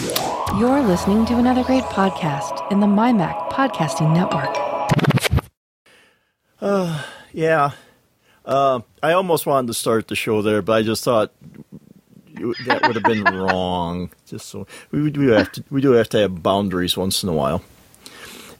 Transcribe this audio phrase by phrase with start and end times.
[0.00, 4.56] You're listening to another great podcast in the MyMac Podcasting Network.
[6.58, 7.72] Uh, yeah.
[8.46, 11.34] Uh, I almost wanted to start the show there, but I just thought
[12.66, 14.10] that would have been wrong.
[14.26, 17.34] Just so we do have to, we do have to have boundaries once in a
[17.34, 17.62] while.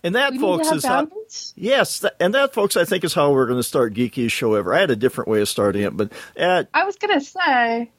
[0.05, 1.09] And that, We folks, is how,
[1.57, 4.55] yes, that, and that, folks, I think is how we're going to start geekiest show
[4.57, 4.75] ever.
[4.75, 7.91] I had a different way of starting it, but uh, I was gonna say,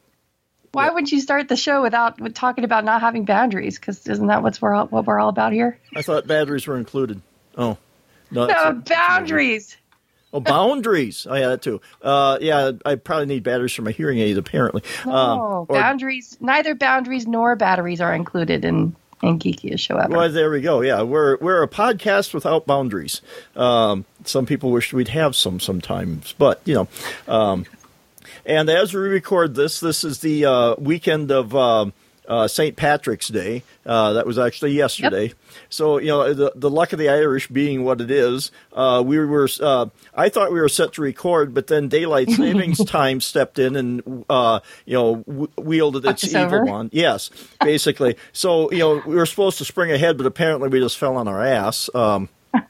[0.73, 3.77] why would you start the show without with talking about not having boundaries?
[3.79, 5.77] Because isn't that what's we're all, what we're all about here?
[5.95, 7.21] I thought batteries were included.
[7.57, 7.77] Oh,
[8.31, 9.77] no, No that's a- that's a- boundaries.
[10.33, 11.27] Oh, boundaries.
[11.29, 11.81] Oh, yeah, that too.
[12.01, 14.81] Uh, yeah, I probably need batteries for my hearing aids, apparently.
[15.05, 16.37] No Um, or- boundaries.
[16.39, 20.15] Neither boundaries nor batteries are included in in geekiest show ever.
[20.15, 20.79] Well, there we go.
[20.83, 23.19] Yeah, we're we're a podcast without boundaries.
[23.57, 26.87] Um, some people wish we'd have some sometimes, but you know.
[27.27, 27.65] Um,
[28.45, 31.93] and as we record this, this is the uh, weekend of um
[32.27, 32.77] uh, St.
[32.77, 33.63] Patrick's Day.
[33.85, 35.33] Uh, that was actually yesterday.
[35.69, 38.51] So you know the the luck of the Irish being what it is.
[38.71, 42.83] Uh, we were uh, I thought we were set to record, but then daylight savings
[42.85, 46.65] time stepped in and uh, you know w- wielded its evil over.
[46.65, 46.91] wand.
[46.93, 48.15] Yes, basically.
[48.31, 51.27] so you know we were supposed to spring ahead, but apparently we just fell on
[51.27, 51.89] our ass.
[51.93, 52.29] Um,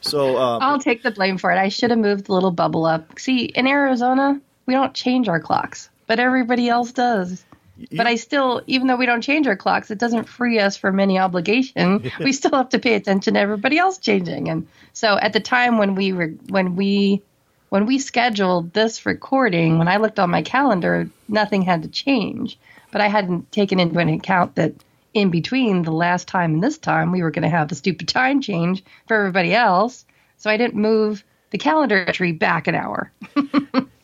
[0.00, 1.58] so um, I'll take the blame for it.
[1.58, 3.18] I should have moved the little bubble up.
[3.18, 7.44] See, in Arizona, we don't change our clocks, but everybody else does.
[7.92, 11.00] but I still, even though we don't change our clocks, it doesn't free us from
[11.00, 12.10] any obligation.
[12.20, 14.48] we still have to pay attention to everybody else changing.
[14.48, 17.22] And so, at the time when we were when we
[17.70, 22.58] when we scheduled this recording, when I looked on my calendar, nothing had to change.
[22.90, 24.74] But I hadn't taken into account that
[25.14, 28.08] in between the last time and this time, we were going to have the stupid
[28.08, 30.04] time change for everybody else.
[30.36, 33.12] So I didn't move the calendar entry back an hour.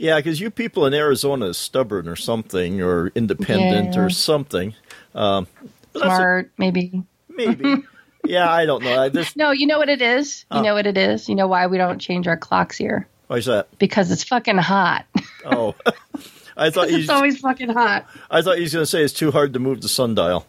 [0.01, 4.01] Yeah, because you people in Arizona is stubborn or something, or independent Yeah.
[4.01, 4.73] or something.
[5.13, 5.49] Um,
[5.97, 6.93] Smart, maybe.
[6.95, 7.83] a- maybe.
[8.25, 9.03] yeah, I don't know.
[9.03, 10.45] I just No, you know what it is?
[10.55, 11.29] You know what it is?
[11.29, 13.09] You know why we don't change our clocks here?
[13.27, 13.77] why's that?
[13.81, 15.05] Because it's fucking hot.
[15.45, 15.75] Oh,
[16.57, 18.07] I thought it's always fucking hot.
[18.31, 20.47] I thought you was going to say it's too hard to move the sundial.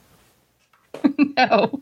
[1.17, 1.81] No.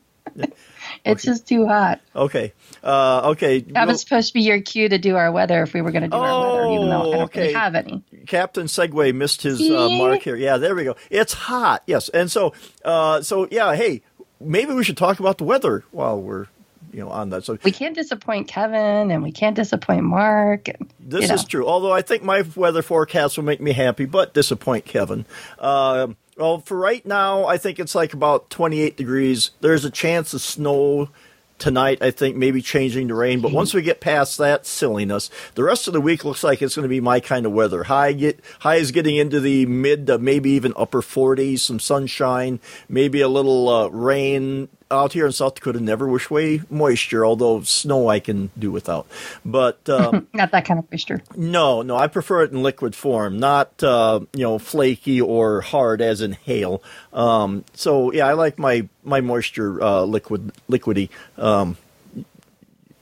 [1.12, 2.01] It's just too hot.
[2.16, 2.53] Okay,
[2.84, 3.62] uh, okay.
[3.62, 5.91] That Well, was supposed to be your cue to do our weather if we were
[5.91, 7.41] going to do our weather, even though I don't okay.
[7.41, 8.03] really have any.
[8.28, 10.35] Captain Segway missed his uh, mark here.
[10.35, 10.95] Yeah, there we go.
[11.09, 11.84] It's hot.
[11.88, 12.53] Yes, and so,
[12.85, 13.75] uh, so yeah.
[13.75, 14.01] Hey,
[14.40, 16.47] maybe we should talk about the weather while we're,
[16.91, 17.44] you know, on that.
[17.45, 20.68] So We can't disappoint Kevin and we can't disappoint Mark.
[20.68, 21.34] And, This you know.
[21.35, 21.68] is true.
[21.68, 25.25] Although I think my weather forecast will make me happy, but disappoint Kevin.
[25.59, 26.07] Uh,
[26.38, 29.52] well, for right now, I think it's like about 28 degrees.
[29.62, 31.09] There's a chance of snow
[31.58, 32.02] tonight.
[32.02, 33.42] I think maybe changing to rain.
[33.42, 36.75] But once we get past that silliness, the rest of the week looks like it's
[36.75, 37.84] going to be my kind of weather.
[37.84, 41.59] High get high is getting into the mid to maybe even upper 40s.
[41.59, 44.69] Some sunshine, maybe a little uh, rain.
[44.90, 47.25] Out here in South Dakota, never wish away moisture.
[47.25, 49.06] Although snow, I can do without.
[49.44, 51.22] But um, Not that kind of moisture.
[51.36, 56.02] no, no, I prefer it in liquid form, not uh, you know flaky or hard
[56.02, 56.81] as in hail.
[57.12, 61.09] Um, so yeah, I like my my moisture uh, liquid liquidy.
[61.38, 61.75] Um,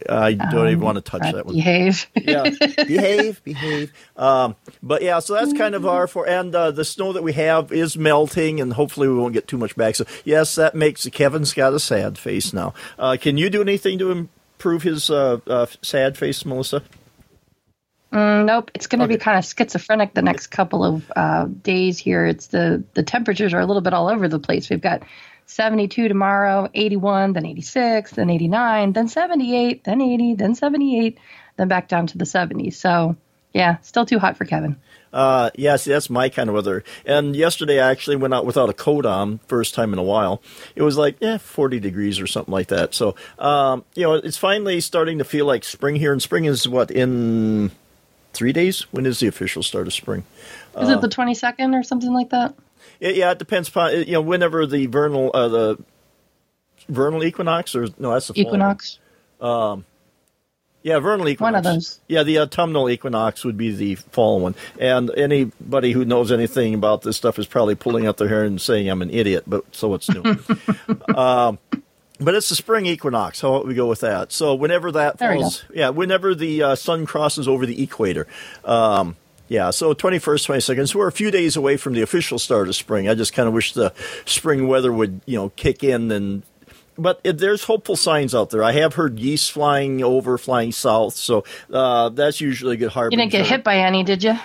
[0.10, 1.56] I don't even want to touch Uh, that one.
[1.56, 2.08] behave.
[2.16, 2.50] Yeah,
[2.88, 3.92] behave, behave.
[4.18, 7.34] Um, but yeah, so that's kind of our for, and uh, the snow that we
[7.34, 9.96] have is melting, and hopefully we won't get too much back.
[9.96, 12.74] So yes, that makes Kevin's got a sad face now.
[13.00, 16.84] Uh, can you do anything to improve his uh, uh, sad face, Melissa?
[18.14, 21.98] Mm, nope, it's going to be kind of schizophrenic the next couple of uh, days
[21.98, 22.26] here.
[22.26, 24.70] It's the the temperatures are a little bit all over the place.
[24.70, 25.04] We've got
[25.48, 31.18] 72 tomorrow, 81, then 86, then 89, then 78, then 80, then 78,
[31.58, 32.74] then back down to the 70s.
[32.74, 33.16] So
[33.54, 34.76] yeah, still too hot for Kevin.
[35.14, 36.84] Uh, yeah, see, that's my kind of weather.
[37.06, 40.42] And yesterday I actually went out without a coat on, first time in a while.
[40.76, 42.94] It was like, yeah, 40 degrees or something like that.
[42.94, 46.12] So, um, you know, it's finally starting to feel like spring here.
[46.12, 47.72] And spring is what, in
[48.34, 48.82] three days?
[48.92, 50.26] When is the official start of spring?
[50.78, 52.54] Is it the 22nd or something like that?
[53.00, 55.84] It, yeah, it depends upon, you know, whenever the vernal, uh, the
[56.90, 58.48] vernal equinox or, no, that's the fall one.
[58.48, 59.00] Equinox.
[60.86, 61.42] Yeah, vernal equinox.
[61.42, 62.00] One of those.
[62.08, 64.54] Yeah, the autumnal equinox would be the fall one.
[64.80, 68.62] And anybody who knows anything about this stuff is probably pulling out their hair and
[68.62, 70.22] saying I'm an idiot, but so what's new.
[71.16, 71.58] um,
[72.20, 73.42] but it's the spring equinox.
[73.42, 74.32] How about we go with that?
[74.32, 78.28] So whenever that There falls, yeah, whenever the uh, sun crosses over the equator.
[78.64, 79.16] Um,
[79.48, 80.90] yeah, so 21st, 22nd.
[80.90, 83.08] So we're a few days away from the official start of spring.
[83.08, 83.94] I just kind of wish the
[84.26, 86.44] spring weather would, you know, kick in and
[86.98, 88.64] but there's hopeful signs out there.
[88.64, 93.14] I have heard geese flying over, flying south, so uh, that's usually a good harbor.
[93.14, 94.40] You didn't get hit by any, did you?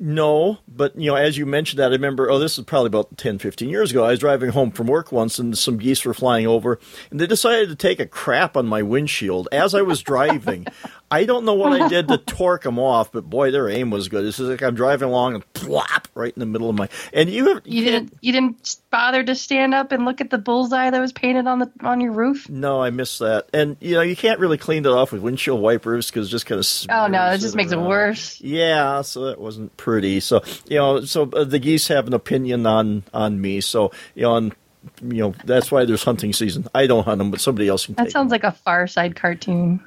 [0.00, 2.30] No, but you know, as you mentioned that, I remember.
[2.30, 4.04] Oh, this is probably about 10, 15 years ago.
[4.04, 6.78] I was driving home from work once, and some geese were flying over,
[7.10, 10.66] and they decided to take a crap on my windshield as I was driving.
[11.10, 14.08] I don't know what I did to torque them off, but boy, their aim was
[14.08, 14.24] good.
[14.24, 16.88] This is like I'm driving along and plop right in the middle of my.
[17.12, 20.38] And you have, you didn't you didn't bother to stand up and look at the
[20.38, 22.48] bullseye that was painted on the on your roof.
[22.48, 23.48] No, I missed that.
[23.52, 26.46] And you know, you can't really clean it off with windshield wipers because it just
[26.46, 26.66] kind of.
[26.90, 27.84] Oh no, it just makes around.
[27.84, 28.40] it worse.
[28.40, 30.18] Yeah, so that wasn't pretty.
[30.20, 33.60] So you know, so uh, the geese have an opinion on on me.
[33.60, 34.54] So you know, and
[35.02, 36.66] you know that's why there's hunting season.
[36.74, 37.94] I don't hunt them, but somebody else can.
[37.96, 38.40] That sounds them.
[38.40, 39.84] like a Far Side cartoon.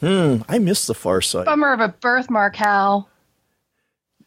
[0.00, 1.46] Hmm, I miss the Far Side.
[1.46, 3.08] Bummer of a birthmark, Hal.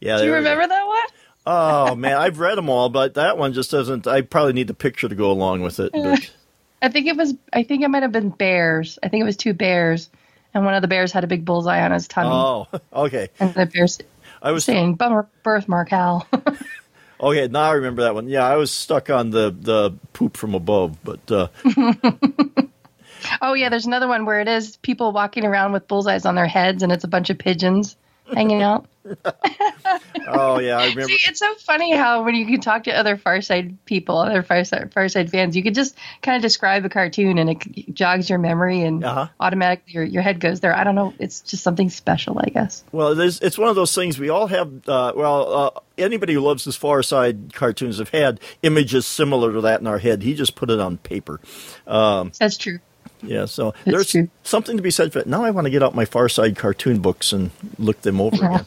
[0.00, 0.18] yeah.
[0.18, 1.06] Do you remember that one?
[1.46, 4.06] oh man, I've read them all, but that one just doesn't.
[4.06, 5.92] I probably need the picture to go along with it.
[5.92, 6.32] But.
[6.82, 7.34] I think it was.
[7.52, 8.98] I think it might have been bears.
[9.02, 10.10] I think it was two bears,
[10.54, 12.30] and one of the bears had a big bullseye on his tummy.
[12.32, 13.28] Oh, okay.
[13.40, 13.98] And the bears.
[14.40, 16.26] I was saying, "Bummer birthmark, Hal."
[17.20, 18.28] okay, now I remember that one.
[18.28, 21.30] Yeah, I was stuck on the the poop from above, but.
[21.30, 21.48] Uh,
[23.40, 26.46] Oh yeah, there's another one where it is people walking around with bullseyes on their
[26.46, 27.96] heads, and it's a bunch of pigeons
[28.34, 28.86] hanging out.
[30.28, 31.08] oh yeah, I remember.
[31.08, 34.92] See, it's so funny how when you can talk to other Farside people, other Farside,
[34.92, 38.80] Farside fans, you can just kind of describe a cartoon and it jogs your memory
[38.82, 39.28] and uh-huh.
[39.40, 40.74] automatically your, your head goes there.
[40.74, 41.12] I don't know.
[41.18, 42.82] It's just something special, I guess.
[42.92, 44.88] Well, it's one of those things we all have.
[44.88, 49.80] Uh, well, uh, anybody who loves this Farside cartoons have had images similar to that
[49.80, 50.22] in our head.
[50.22, 51.40] He just put it on paper.
[51.86, 52.78] Um, That's true.
[53.26, 54.28] Yeah, so That's there's true.
[54.42, 55.26] something to be said for it.
[55.26, 58.36] Now I want to get out my Far Side cartoon books and look them over
[58.36, 58.66] again.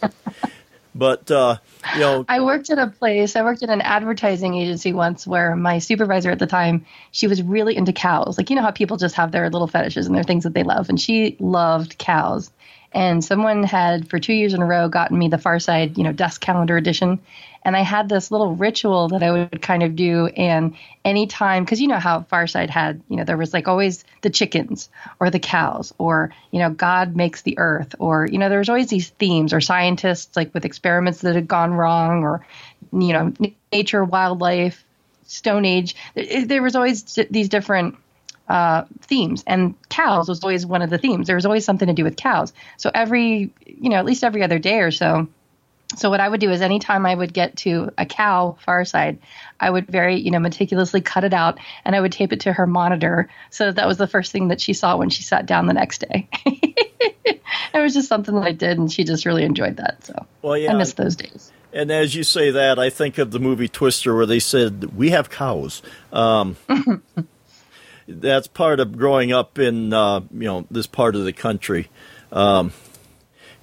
[0.96, 1.58] but uh,
[1.94, 3.36] you know, I worked at a place.
[3.36, 7.42] I worked at an advertising agency once where my supervisor at the time she was
[7.42, 8.38] really into cows.
[8.38, 10.64] Like you know how people just have their little fetishes and their things that they
[10.64, 12.52] love, and she loved cows.
[12.94, 16.04] And someone had for two years in a row gotten me the Far Side, you
[16.04, 17.20] know, desk calendar edition,
[17.68, 20.28] and I had this little ritual that I would kind of do.
[20.28, 24.06] And anytime, because you know how Far Side had, you know, there was like always
[24.22, 24.88] the chickens
[25.20, 28.70] or the cows or, you know, God makes the earth or, you know, there was
[28.70, 32.48] always these themes or scientists like with experiments that had gone wrong or,
[32.94, 33.34] you know,
[33.74, 34.86] nature, wildlife,
[35.26, 35.94] Stone Age.
[36.16, 37.98] There was always these different
[38.48, 41.28] uh, themes, and cows was always one of the themes.
[41.28, 42.54] There was always something to do with cows.
[42.78, 45.28] So every, you know, at least every other day or so,
[45.96, 49.20] so what I would do is anytime I would get to a cow far side,
[49.60, 52.54] I would very, you know, meticulously cut it out and I would tape it to
[52.54, 53.30] her monitor.
[53.52, 56.00] So that was the first thing that she saw when she sat down the next
[56.00, 56.28] day.
[56.46, 57.42] it
[57.74, 60.06] was just something that I did and she just really enjoyed that.
[60.06, 61.52] So well, yeah, I miss those days.
[61.72, 65.12] And as you say that, I think of the movie Twister where they said, We
[65.12, 65.82] have cows.
[66.12, 66.58] Um,
[68.08, 71.90] that's part of growing up in, uh, you know, this part of the country.
[72.32, 72.74] Um,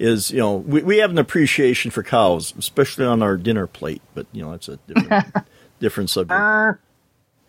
[0.05, 4.03] is you know we, we have an appreciation for cows, especially on our dinner plate.
[4.15, 5.27] But you know that's a different,
[5.81, 6.81] different subject.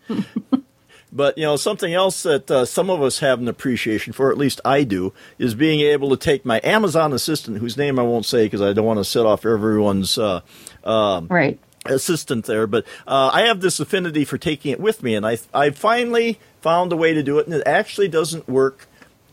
[1.12, 4.38] but you know something else that uh, some of us have an appreciation for, at
[4.38, 8.26] least I do, is being able to take my Amazon assistant, whose name I won't
[8.26, 10.40] say because I don't want to set off everyone's uh,
[10.82, 12.66] uh, right assistant there.
[12.66, 16.38] But uh, I have this affinity for taking it with me, and I I finally
[16.62, 18.88] found a way to do it, and it actually doesn't work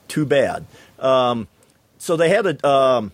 [0.07, 0.65] too bad.
[0.99, 1.47] Um,
[2.03, 3.13] so they had a, um,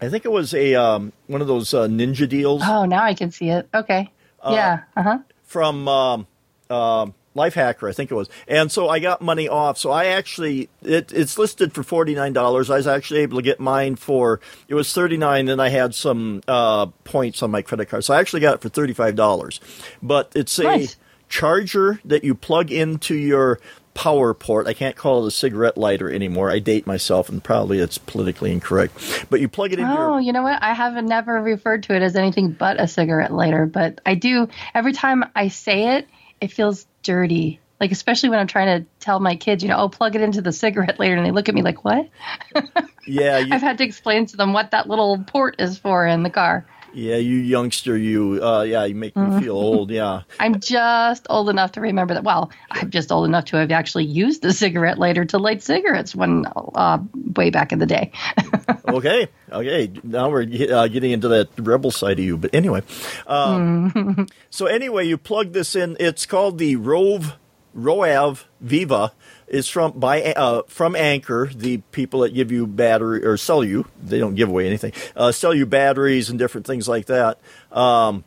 [0.00, 2.62] I think it was a um, one of those uh, ninja deals.
[2.64, 3.68] Oh, now I can see it.
[3.72, 4.10] Okay.
[4.42, 4.82] Uh, yeah.
[4.96, 5.18] Uh huh.
[5.44, 6.26] From um,
[6.68, 7.06] uh,
[7.36, 9.78] Lifehacker, I think it was, and so I got money off.
[9.78, 12.68] So I actually, it, it's listed for forty nine dollars.
[12.68, 15.46] I was actually able to get mine for it was thirty nine.
[15.46, 18.60] Then I had some uh, points on my credit card, so I actually got it
[18.60, 19.60] for thirty five dollars.
[20.02, 20.96] But it's a nice.
[21.28, 23.60] charger that you plug into your
[23.96, 24.66] power port.
[24.66, 26.50] I can't call it a cigarette lighter anymore.
[26.50, 29.26] I date myself, and probably it's politically incorrect.
[29.30, 29.86] But you plug it in.
[29.86, 30.20] Oh, your...
[30.20, 30.62] you know what?
[30.62, 34.48] I haven't never referred to it as anything but a cigarette lighter, but I do.
[34.74, 36.08] Every time I say it,
[36.40, 37.58] it feels dirty.
[37.80, 40.42] Like especially when I'm trying to tell my kids, you know, oh, plug it into
[40.42, 42.08] the cigarette lighter, and they look at me like, "What?"
[43.06, 43.54] Yeah, you...
[43.54, 46.66] I've had to explain to them what that little port is for in the car.
[46.96, 48.42] Yeah, you youngster, you.
[48.42, 49.40] Uh, yeah, you make me mm-hmm.
[49.40, 49.90] feel old.
[49.90, 50.22] Yeah.
[50.40, 52.24] I'm just old enough to remember that.
[52.24, 56.14] Well, I'm just old enough to have actually used the cigarette lighter to light cigarettes
[56.14, 56.98] when uh,
[57.34, 58.12] way back in the day.
[58.88, 59.92] okay, okay.
[60.04, 62.38] Now we're uh, getting into that rebel side of you.
[62.38, 62.82] But anyway,
[63.26, 65.98] um, so anyway, you plug this in.
[66.00, 67.34] It's called the Rove
[67.76, 69.12] Roav Viva
[69.48, 73.86] is from by uh, from Anker, the people that give you battery or sell you.
[74.02, 74.92] They don't give away anything.
[75.14, 77.38] Uh, sell you batteries and different things like that.
[77.70, 78.24] Um,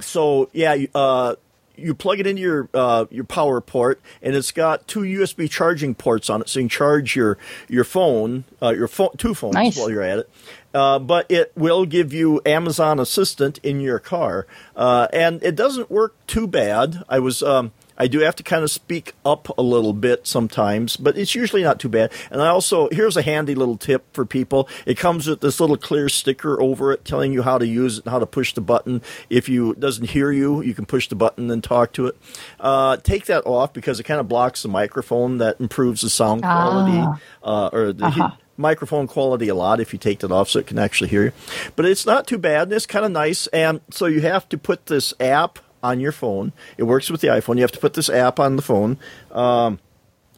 [0.00, 1.36] so yeah, uh,
[1.76, 5.94] you plug it into your uh, your power port, and it's got two USB charging
[5.94, 7.38] ports on it, so you can charge your
[7.68, 9.78] your phone, uh, your phone, two phones Nice.
[9.78, 10.30] while you're at it.
[10.72, 15.90] Uh, but it will give you Amazon Assistant in your car, uh, and it doesn't
[15.90, 17.02] work too bad.
[17.08, 17.42] I was.
[17.42, 21.34] Um, I do have to kind of speak up a little bit sometimes, but it's
[21.34, 22.10] usually not too bad.
[22.30, 24.70] And I also, here's a handy little tip for people.
[24.86, 28.06] It comes with this little clear sticker over it telling you how to use it
[28.06, 29.02] and how to push the button.
[29.28, 32.16] If you it doesn't hear you, you can push the button and talk to it.
[32.58, 35.36] Uh, take that off because it kind of blocks the microphone.
[35.36, 40.20] That improves the sound quality uh, or the microphone quality a lot if you take
[40.20, 41.32] that off so it can actually hear you.
[41.76, 43.46] But it's not too bad and it's kind of nice.
[43.48, 46.52] And so you have to put this app on your phone.
[46.76, 47.56] It works with the iPhone.
[47.56, 48.98] You have to put this app on the phone.
[49.32, 49.78] Um,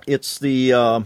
[0.07, 1.01] it's the, uh,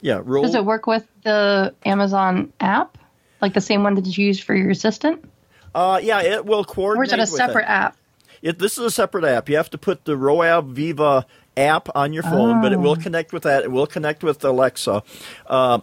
[0.00, 0.44] yeah, roll.
[0.44, 2.98] Does it work with the Amazon app?
[3.40, 5.28] Like the same one that you use for your assistant?
[5.74, 7.18] Uh, yeah, it will coordinate.
[7.18, 7.96] Or is it a separate app?
[8.42, 9.48] It, this is a separate app.
[9.48, 11.26] You have to put the Roav Viva
[11.56, 12.82] app on your phone, but it Oh.
[12.82, 13.64] will connect with that.
[13.64, 15.02] It will connect with Alexa.
[15.46, 15.78] Uh,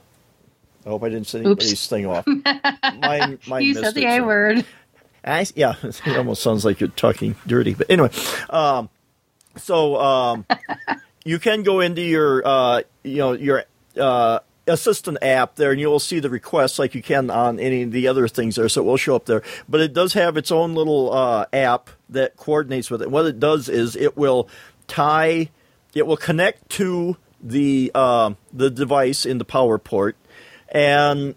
[0.85, 2.25] I hope I didn't set anybody's thing off.
[2.99, 4.65] Mine, mine You said the A word.
[5.23, 7.73] I, yeah, it almost sounds like you're talking dirty.
[7.73, 8.09] But anyway,
[8.49, 8.89] um,
[9.57, 10.45] so um,
[11.25, 13.65] you can go into your, uh, you know, your
[13.99, 17.83] uh, assistant app there, and you will see the requests like you can on any
[17.83, 18.69] of the other things there.
[18.69, 19.43] So it will show up there.
[19.69, 23.11] But it does have its own little uh, app that coordinates with it.
[23.11, 24.49] What it does is it will
[24.87, 25.49] tie,
[25.93, 30.15] it will connect to the uh, the device in the power port,
[30.69, 31.35] and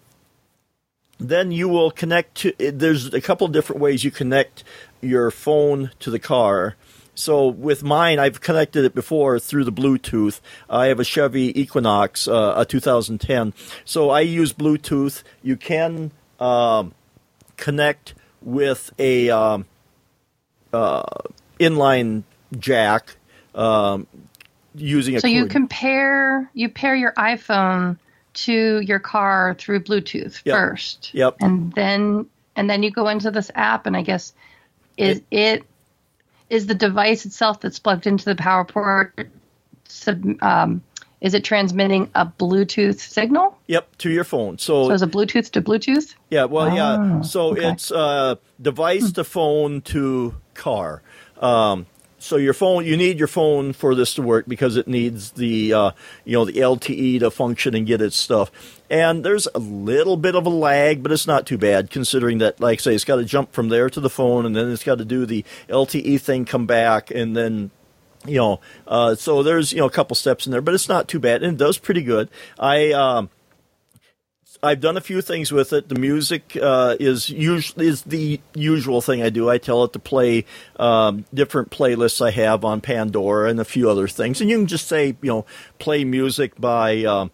[1.17, 4.63] then you will connect to there's a couple different ways you connect
[5.01, 6.75] your phone to the car.
[7.17, 10.41] So with mine i've connected it before through the bluetooth.
[10.69, 13.53] I have a chevy equinox uh, a 2010
[13.85, 15.23] so i use bluetooth.
[15.41, 16.93] You can um,
[17.55, 19.65] connect with a um,
[20.73, 21.03] uh,
[21.59, 22.23] inline
[22.59, 23.15] jack
[23.53, 24.07] um,
[24.75, 27.97] using a So you compare you pair your iPhone
[28.35, 30.55] to your car through Bluetooth Yep.
[30.55, 31.09] first.
[31.13, 31.37] Yep.
[31.41, 34.33] And then and then you go into this app and I guess
[34.97, 35.63] is it
[36.49, 39.29] is the device itself that's plugged into the power port
[39.87, 40.81] sub, um,
[41.21, 43.57] is it transmitting a Bluetooth signal?
[43.67, 46.13] yep to your phone so So is it Bluetooth to Bluetooth?
[46.29, 47.17] Yeah, well, yeah.
[47.19, 47.69] Oh, So okay.
[47.69, 51.01] it's uh, device to phone to car.
[51.39, 51.85] Um,
[52.25, 55.73] so your phone, you need your phone for this to work because it needs the
[55.73, 55.91] uh,
[56.23, 58.81] you know the LTE to function and get its stuff.
[58.89, 62.59] And there's a little bit of a lag, but it's not too bad considering that,
[62.59, 64.83] like I say, it's got to jump from there to the phone, and then it's
[64.83, 67.69] got to do the LTE thing, come back, and then
[68.25, 71.07] you know, uh, so there's you know a couple steps in there, but it's not
[71.07, 72.29] too bad, and it does pretty good.
[72.59, 73.29] I um,
[74.63, 75.89] I've done a few things with it.
[75.89, 79.49] The music uh, is us- is the usual thing I do.
[79.49, 80.45] I tell it to play
[80.77, 84.67] um, different playlists I have on Pandora and a few other things, and you can
[84.67, 85.45] just say you know
[85.79, 87.31] play music by um,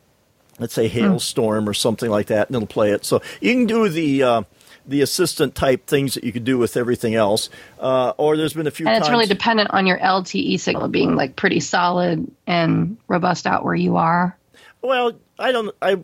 [0.60, 3.06] let's say Halestorm or something like that, and it'll play it.
[3.06, 4.44] So you can do the uh,
[4.86, 7.50] the assistant type things that you could do with everything else.
[7.80, 10.88] Uh, or there's been a few And times it's really dependent on your LTE signal
[10.88, 14.38] being like pretty solid and robust out where you are.
[14.82, 15.74] Well, I don't.
[15.82, 16.04] I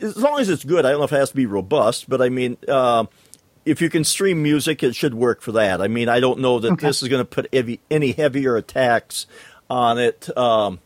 [0.00, 0.84] as long as it's good.
[0.86, 3.06] I don't know if it has to be robust, but I mean, uh,
[3.64, 5.80] if you can stream music, it should work for that.
[5.82, 6.86] I mean, I don't know that Okay.
[6.86, 9.26] this is going to put heavy, any heavier attacks
[9.68, 10.34] on it.
[10.36, 10.80] Um,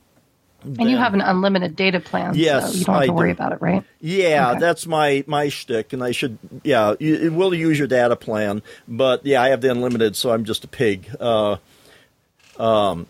[0.79, 3.29] And you have an unlimited data plan, Yes, so you don't have I to worry
[3.29, 3.33] do.
[3.33, 3.85] about it, right?
[4.01, 4.61] yeah, Okay.
[4.61, 6.39] that's my my shtick, and I should.
[6.65, 10.33] Yeah, you, it will use your data plan, but yeah, I have the unlimited, so
[10.33, 11.09] I'm just a pig.
[11.21, 11.57] Uh,
[12.59, 13.07] um,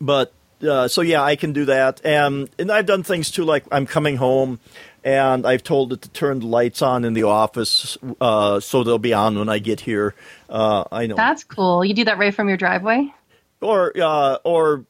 [0.00, 0.32] but
[0.66, 3.86] uh, so yeah, I can do that, and and I've done things too, like I'm
[3.86, 4.60] coming home,
[5.08, 8.98] and I've told it to turn the lights on in the office, uh, so they'll
[8.98, 10.14] be on when I get here.
[10.50, 11.84] Uh, I know, That's cool.
[11.84, 13.12] You do that right from your driveway?
[13.60, 14.84] or uh, or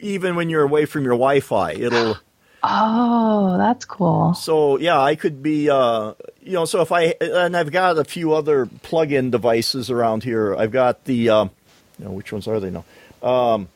[0.00, 2.16] even when you're away from your Wi-Fi, it'll.
[2.64, 4.34] Oh, that's cool.
[4.34, 8.04] So yeah, I could be, uh, you know, so if I and I've got a
[8.04, 10.54] few other plug-in devices around here.
[10.54, 11.50] I've got the, um,
[11.98, 12.84] you know, which ones are they now?
[13.20, 13.66] Um,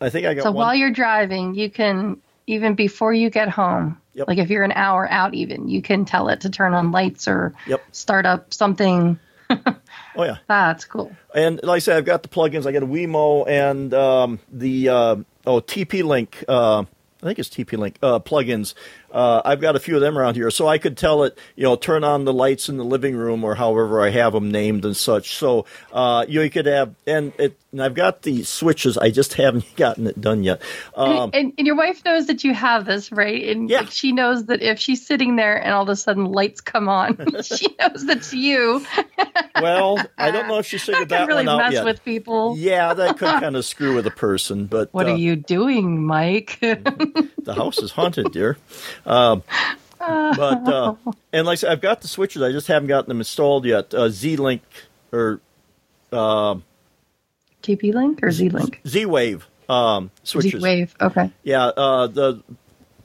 [0.00, 0.64] I think I got So one.
[0.66, 4.28] while you're driving, you can even before you get home, Yep.
[4.28, 7.28] like if you're an hour out, even you can tell it to turn on lights
[7.28, 7.82] or Yep.
[7.92, 9.18] start up something.
[9.50, 11.14] oh yeah, That's cool.
[11.34, 12.66] and like I said, I've got the plugins.
[12.66, 16.44] I got a Wemo and um, the uh, oh TP Link.
[16.48, 16.84] Uh,
[17.22, 18.74] I think it's TP Link uh, plugins.
[19.10, 21.64] Uh, I've got a few of them around here, so I could tell it, you
[21.64, 24.84] know, turn on the lights in the living room or however I have them named
[24.84, 25.36] and such.
[25.36, 28.96] So uh, you could have, and it, and I've got the switches.
[28.96, 30.62] I just haven't gotten it done yet.
[30.94, 33.48] Um, and, and, and, your wife knows that you have this, right?
[33.48, 33.84] And yeah.
[33.84, 37.18] she knows that if she's sitting there and all of a sudden lights come on,
[37.42, 38.84] she knows that's you.
[39.60, 41.84] well, I don't know if she figured that, that really one out mess yet.
[41.84, 42.56] with people.
[42.56, 44.64] Yeah, that could kind of screw with a person.
[44.64, 46.58] But what uh, are you doing, Mike?
[46.60, 48.56] the house is haunted, dear.
[49.06, 49.42] Um,
[49.98, 50.94] but uh,
[51.32, 52.42] and like I said, I've got the switches.
[52.42, 53.94] I just haven't gotten them installed yet.
[53.94, 54.62] Uh, Z Link
[55.12, 55.40] or
[56.12, 56.56] uh,
[57.62, 58.80] TP Link or Z Link?
[58.86, 60.52] Z Wave um, switches.
[60.52, 60.94] Z Wave.
[61.00, 61.30] Okay.
[61.42, 62.42] Yeah, uh, the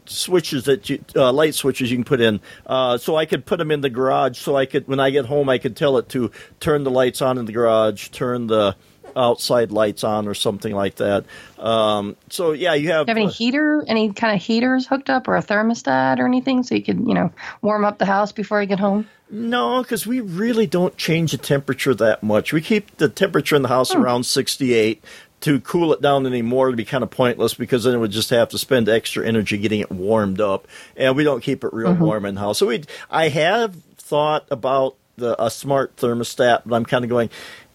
[0.06, 2.40] switches that you uh, light switches you can put in.
[2.66, 4.38] Uh, so I could put them in the garage.
[4.38, 7.22] So I could when I get home, I could tell it to turn the lights
[7.22, 8.76] on in the garage, turn the
[9.16, 11.26] outside lights on or something like that.
[11.60, 15.10] Um, so yeah, you have, you have any uh, heater, any kind of heaters hooked
[15.10, 18.32] up, or a thermostat or anything, so you could you know warm up the house
[18.32, 19.08] before you get home.
[19.30, 22.52] No, because we really don't change the temperature that much.
[22.52, 24.02] We keep the temperature in the house Hmm.
[24.02, 25.04] around 68.
[25.42, 28.30] To cool it down anymore would be kind of pointless because then it would just
[28.30, 31.94] have to spend extra energy getting it warmed up, and we don't keep it real
[31.94, 32.04] Mm-hmm.
[32.04, 32.60] warm in the house.
[32.60, 37.32] So we, I have thought about the a smart thermostat, but I'm kind of going,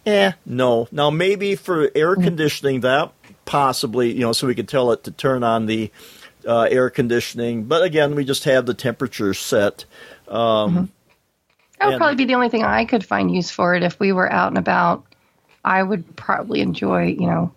[0.07, 0.89] eh, no.
[0.93, 2.25] Now maybe for air Mm-hmm.
[2.25, 3.13] conditioning, that
[3.45, 5.91] possibly, you know, so we could tell it to turn on the
[6.47, 7.65] uh, air conditioning.
[7.65, 9.85] But again, we just have the temperature set.
[10.29, 10.91] Um,
[11.79, 13.99] That would And- probably be the only thing I could find use for it if
[14.01, 15.05] we were out and about.
[15.65, 17.53] I would probably enjoy, you know,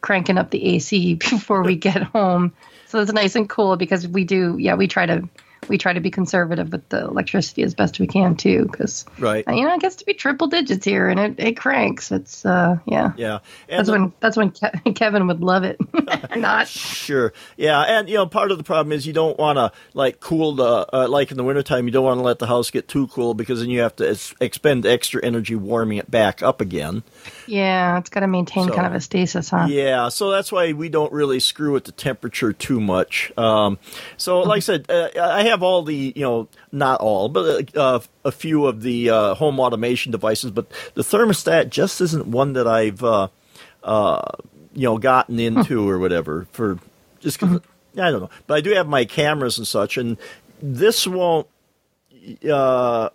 [0.00, 2.52] cranking up the AC before we get home,
[2.86, 3.76] so it's nice and cool.
[3.76, 5.28] Because we do, yeah, we try to
[5.68, 8.64] we try to be conservative with the electricity as best we can too.
[8.70, 9.44] Because Right.
[9.48, 12.10] you know, it gets to be triple digits here, and it, it cranks.
[12.12, 15.78] It's uh, yeah, Yeah, and That's the- when that's when Ke- Kevin would love it.
[16.36, 17.32] Not Sure.
[17.56, 20.52] Yeah, and you know, part of the problem is you don't want to like cool
[20.54, 23.06] the uh, like in the wintertime, you don't want to let the house get too
[23.08, 27.02] cool because then you have to ex- expend extra energy warming it back up again.
[27.48, 29.66] Yeah, it's got to maintain So- kind of a stasis, huh?
[29.68, 33.32] Yeah, so that's why we don't really screw with the temperature too much.
[33.36, 33.78] Um,
[34.16, 38.00] so, like I said, uh, I have all the, you know, not all, but uh,
[38.24, 42.66] a few of the uh, home automation devices, but the thermostat just isn't one that
[42.68, 43.28] I've, uh,
[43.82, 44.22] uh,
[44.74, 46.78] you know, gotten into or whatever for
[47.20, 47.60] just 'cause-
[47.96, 48.30] I don't know.
[48.46, 50.18] But I do have my cameras and such, and
[50.62, 51.48] this won't.
[52.48, 53.08] Uh,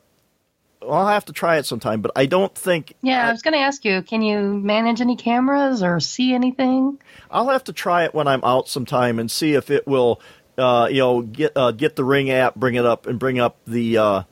[0.89, 3.59] I'll have to try it sometime, but I don't think Yeah, I was going to
[3.59, 6.99] ask you, can you manage any cameras or see anything?
[7.31, 10.21] I'll have to try it when I'm out sometime and see if it will,
[10.57, 13.57] uh, you know, get uh, get the Ring app, bring it up, and bring up
[13.65, 14.23] the uh,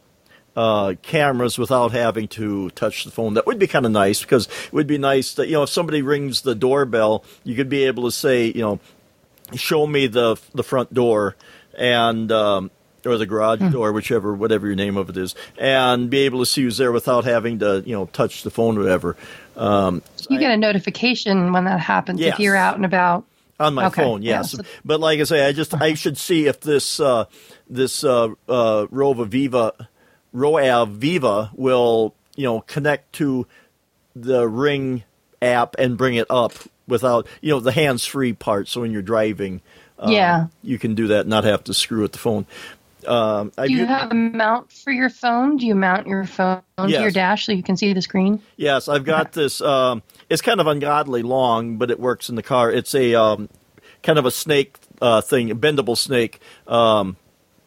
[0.56, 3.34] uh, cameras without having to touch the phone.
[3.36, 5.70] That would be kind of nice because it would be nice that you know if
[5.70, 8.80] somebody rings the doorbell, you could be able to say, you know,
[9.56, 11.36] show me the the front door
[11.78, 12.32] and.
[12.32, 12.72] Um,
[13.06, 16.46] or the garage door, whichever, whatever your name of it is, and be able to
[16.46, 19.16] see who's there without having to, you know, touch the phone or whatever.
[19.58, 22.34] Um, You get a notification when that happens Yes.
[22.36, 23.26] if you're out and about.
[23.60, 24.52] on my Okay, phone, yes.
[24.52, 27.26] so- but like I say, I just I should see if this uh,
[27.70, 29.74] this uh, uh, Rova Viva
[30.34, 33.46] Roav Viva will you know connect to
[34.16, 35.04] the Ring
[35.42, 36.54] app and bring it up
[36.88, 38.68] without you know the hands free part.
[38.68, 39.62] So when you're driving,
[40.00, 40.48] uh, Yeah.
[40.64, 42.46] you can do that, and not have to screw with the phone.
[43.08, 45.58] Um, Do you have a mount for your phone?
[45.58, 48.42] Do you mount your phone to your dash so you can see the screen?
[48.58, 49.62] Yes, I've got this.
[49.62, 52.72] Um, it's kind of ungodly long, but it works in the car.
[52.72, 53.50] It's a um,
[54.04, 57.18] kind of a snake uh, thing, a bendable snake um,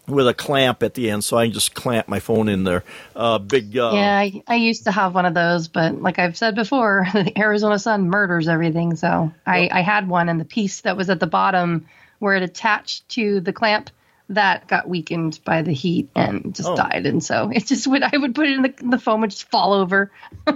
[0.06, 2.84] with a clamp at the end, so I can just clamp my phone in there.
[3.16, 3.76] Uh, big.
[3.76, 7.06] Uh, yeah, I, I used to have one of those, but like I've said before,
[7.12, 8.96] the Arizona sun murders everything.
[8.96, 11.86] So I, I had one, and the piece that was at the bottom
[12.18, 13.90] where it attached to the clamp
[14.30, 16.76] that got weakened by the heat and just Oh.
[16.76, 17.04] died.
[17.06, 19.50] And so it just would I would put it in the the foam would just
[19.50, 20.10] fall over.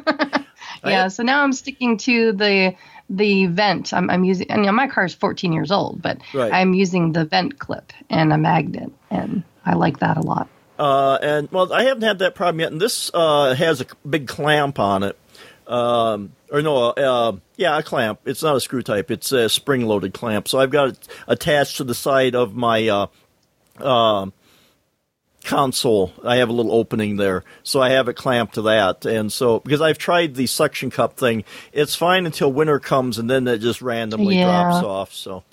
[0.85, 2.75] yeah, I- so now I'm sticking to the
[3.11, 3.95] the vent.
[3.95, 6.53] I'm, I'm using, and you know, my car is 14 years old, but Right.
[6.53, 10.49] I'm using the vent clip and a magnet, and I like that a lot.
[10.79, 12.71] Uh, and well, I haven't had that problem yet.
[12.71, 15.19] And this uh, has a big clamp on it,
[15.67, 18.21] um, or no, uh, yeah, a clamp.
[18.27, 20.47] It's not a screw type; it's a spring-loaded clamp.
[20.47, 23.07] So I've got it attached to the side of my uh,
[23.83, 24.33] um
[25.45, 26.13] console.
[26.25, 29.07] I have a little opening there, so I have it clamped to that.
[29.07, 33.31] And so because I've tried the suction cup thing, it's fine until winter comes, and
[33.31, 34.45] then it just randomly Yeah.
[34.45, 35.15] drops off.
[35.15, 35.45] So.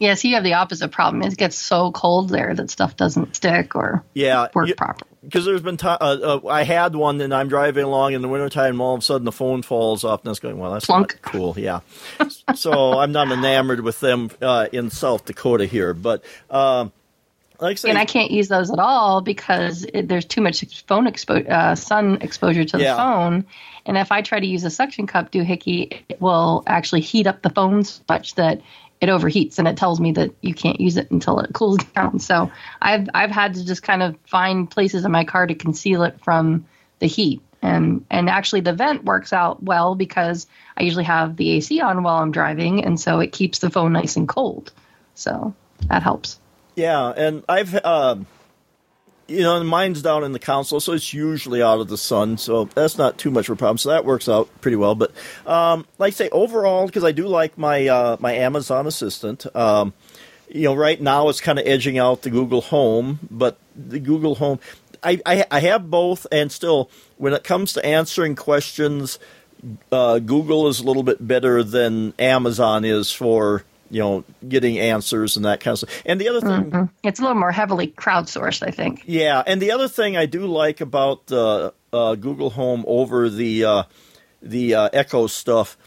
[0.00, 1.22] Yes, you have the opposite problem.
[1.22, 5.08] It gets so cold there that stuff doesn't stick or Yeah, work you- properly.
[5.22, 8.26] because there's been time uh, uh, I had one and I'm driving along in the
[8.26, 10.72] wintertime and all of a sudden the phone falls off and I was going well
[10.72, 11.20] that's Plunk.
[11.22, 11.80] not cool yeah
[12.56, 16.90] so I'm not enamored with them uh, in South Dakota here but um,
[17.60, 20.64] like I say, and I can't use those at all because it, there's too much
[20.86, 22.96] phone expo- uh, sun exposure to the Yeah.
[22.96, 23.46] phone.
[23.86, 27.42] And if I try to use a suction cup doohickey, it will actually heat up
[27.42, 28.60] the phone so much that
[29.00, 32.18] it overheats, and it tells me that you can't use it until it cools down.
[32.18, 36.02] So I've I've had to just kind of find places in my car to conceal
[36.04, 36.66] it from
[37.00, 37.40] the heat.
[37.60, 42.02] And and actually the vent works out well because I usually have the AC on
[42.02, 44.72] while I'm driving, and so it keeps the phone nice and cold.
[45.14, 45.54] So
[45.88, 46.38] that helps.
[46.74, 48.26] Yeah, and I've, um,
[49.28, 52.64] you know, mine's down in the console, so it's usually out of the sun, so
[52.64, 53.78] that's not too much of a problem.
[53.78, 54.94] So that works out pretty well.
[54.94, 55.12] But
[55.46, 59.46] um, like I say, overall, because I do like my uh, my Amazon Assistant.
[59.54, 59.92] Um,
[60.48, 64.36] you know, right now it's kind of edging out the Google Home, but the Google
[64.36, 64.60] Home,
[65.02, 69.18] I, I, I have both, and still, when it comes to answering questions,
[69.90, 75.36] uh, Google is a little bit better than Amazon is for you know getting answers
[75.36, 76.02] and that kind of stuff.
[76.04, 79.04] And the other thing, It's a little more heavily crowdsourced, I think.
[79.06, 83.64] yeah, and the other thing I do like about uh, uh, Google Home over the
[83.64, 83.82] uh,
[84.42, 85.78] the uh, Echo stuff,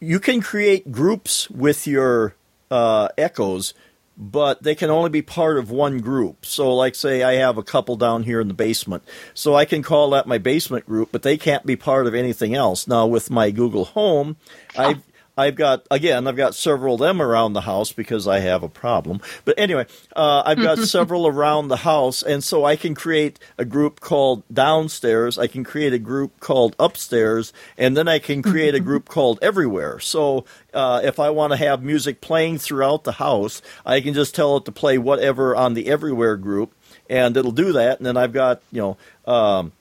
[0.00, 2.34] you can create groups with your
[2.72, 3.72] uh, Echoes,
[4.18, 6.44] but they can only be part of one group.
[6.44, 9.82] So, like, say I have a couple down here in the basement, so I can
[9.82, 12.88] call that my basement group, but they can't be part of anything else.
[12.88, 14.36] Now, with my Google Home,
[14.76, 15.02] I've
[15.36, 18.68] I've got again, I've got several of them around the house because I have a
[18.68, 19.20] problem.
[19.44, 23.64] But anyway, uh, I've got several around the house, and so I can create a
[23.64, 25.38] group called downstairs.
[25.38, 29.38] I can create a group called upstairs, and then I can create a group called
[29.40, 29.98] everywhere.
[30.00, 34.34] So uh, if I want to have music playing throughout the house, I can just
[34.34, 36.74] tell it to play whatever on the everywhere group,
[37.08, 37.98] and it'll do that.
[37.98, 39.32] And then I've got you know.
[39.32, 39.72] Um,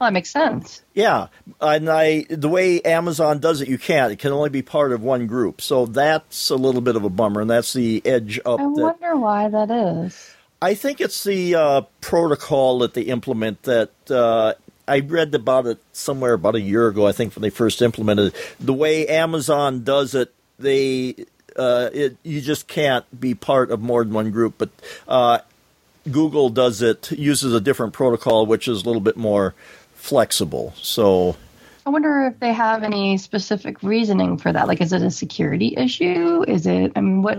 [0.00, 0.82] That makes sense.
[0.94, 1.26] yeah,
[1.60, 4.12] and I the way Amazon does it, you can't.
[4.12, 7.10] It can only be part of one group, so that's a little bit of a
[7.10, 8.60] bummer, and that's the edge up.
[8.60, 10.36] I that wonder why that is.
[10.62, 13.64] I think it's the uh, protocol that they implement.
[13.64, 14.54] That uh,
[14.86, 17.04] I read about it somewhere about a year ago.
[17.04, 18.54] I think when they first implemented it.
[18.60, 21.16] the way Amazon does it, they
[21.56, 24.70] uh, it you just can't be part of more than one group, but.
[25.08, 25.40] Uh,
[26.10, 29.54] Google does it uses a different protocol, which is a little bit more
[30.08, 30.72] flexible.
[30.76, 31.36] So
[31.86, 34.68] I wonder if they have any specific reasoning for that.
[34.68, 36.44] Like, is it a security issue?
[36.46, 36.92] Is it?
[36.96, 37.36] I mean, what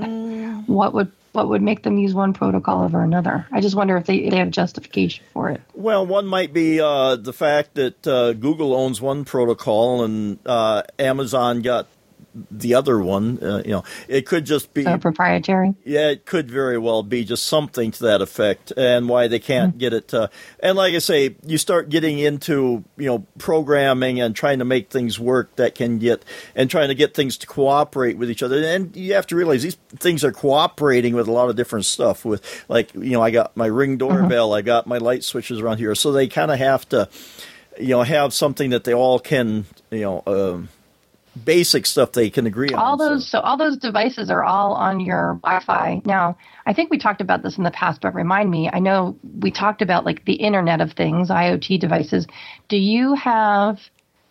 [0.68, 3.46] what would what would make them use one protocol over another?
[3.52, 5.62] I just wonder if they, if they have justification for it.
[5.74, 10.82] Well, one might be uh, the fact that uh, Google owns one protocol and uh,
[10.98, 11.88] Amazon got
[12.34, 13.42] the other one.
[13.42, 14.84] Uh, you know, it could just be.
[14.84, 15.76] So proprietary.
[15.84, 19.78] Yeah, it could very well be just something to that effect, and why they can't
[19.78, 20.14] get it.
[20.14, 20.28] Uh,
[20.60, 24.90] and like I say, you start getting into you know programming and trying to make
[24.90, 26.24] things work that can get
[26.56, 28.64] and trying to get things to cooperate with each other.
[28.64, 32.26] And you have to realize these things are cooperating with a lot of different stuff.
[32.26, 35.78] With like you know, I got my ring doorbell, I got my light switches around
[35.78, 37.10] here, so they kind of have to
[37.80, 40.24] you know have something that they all can you know.
[40.26, 40.70] Um,
[41.46, 42.80] basic stuff they can agree on.
[42.80, 46.02] all those so all those devices are all on your wi-fi.
[46.06, 49.18] Now i think we talked about this in the past but remind me i know
[49.40, 52.28] we talked about like the internet of things iot devices.
[52.68, 53.80] Do you have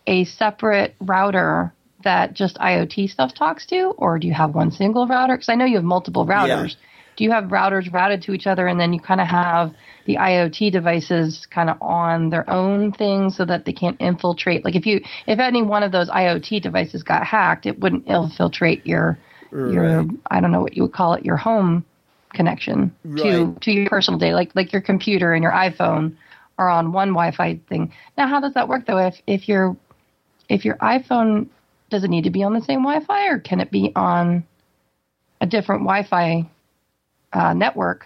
[0.07, 5.07] a separate router that just iot stuff talks to or do you have one single
[5.07, 5.35] router?
[5.35, 6.71] Because i know you have multiple routers.
[6.71, 6.77] do
[7.21, 9.73] you have routers routed to each other and then you kind of have
[10.05, 14.65] the IoT devices kind of on their own thing so that they can't infiltrate?
[14.65, 18.85] Like if you if any one of those IoT devices got hacked, it wouldn't infiltrate
[18.85, 19.17] your
[19.51, 21.85] your I don't know what you would call it your home
[22.33, 26.15] connection to to your personal data, like like your computer and your iPhone
[26.57, 27.93] are on one Wi-Fi thing.
[28.17, 28.97] Now, how does that work though?
[28.97, 29.75] If if your
[30.49, 31.47] if your iPhone
[31.89, 34.43] does it need to be on the same Wi-Fi or can it be on
[35.41, 36.49] a different Wi-Fi
[37.33, 38.05] uh, network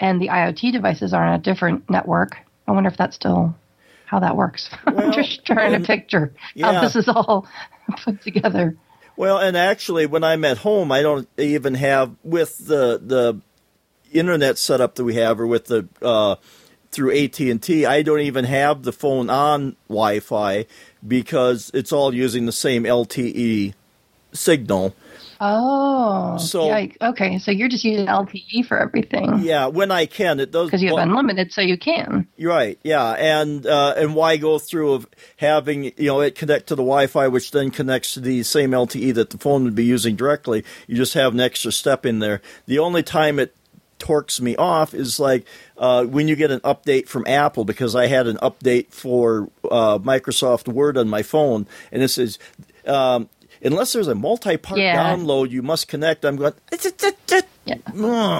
[0.00, 2.36] and the IoT devices are on a different network.
[2.66, 3.54] I wonder if that's still
[4.06, 4.70] how that works.
[4.86, 6.72] Well, I'm just trying and- to picture yeah.
[6.72, 7.46] how this is all
[8.04, 8.76] put together.
[9.16, 13.40] Well, and actually, when I'm at home, I don't even have with the the
[14.12, 16.34] internet setup that we have, or with the uh,
[16.90, 17.86] through AT and T.
[17.86, 20.66] I don't even have the phone on Wi-Fi
[21.06, 23.74] because it's all using the same LTE
[24.32, 24.96] signal.
[25.46, 26.96] Oh, So- yikes.
[27.00, 27.38] okay.
[27.38, 30.68] So you're just using LTE for everything Yeah, when I can, it does.
[30.68, 32.26] because you have well, unlimited, so you can.
[32.40, 32.78] Right.
[32.82, 36.82] Yeah, and uh, and why go through of having you know it connect to the
[36.82, 40.64] Wi-Fi, which then connects to the same LTE that the phone would be using directly.
[40.86, 42.40] You just have an extra step in there.
[42.66, 43.54] The only time it
[43.98, 45.46] torques me off is like
[45.78, 49.98] uh, when you get an update from Apple because I had an update for uh,
[49.98, 52.38] Microsoft Word on my phone, and it says.
[52.86, 53.28] Um,
[53.64, 54.96] Unless there's a multi-part Yeah.
[55.14, 56.24] download, you must connect.
[56.24, 56.52] I'm going.
[57.66, 57.76] Yeah.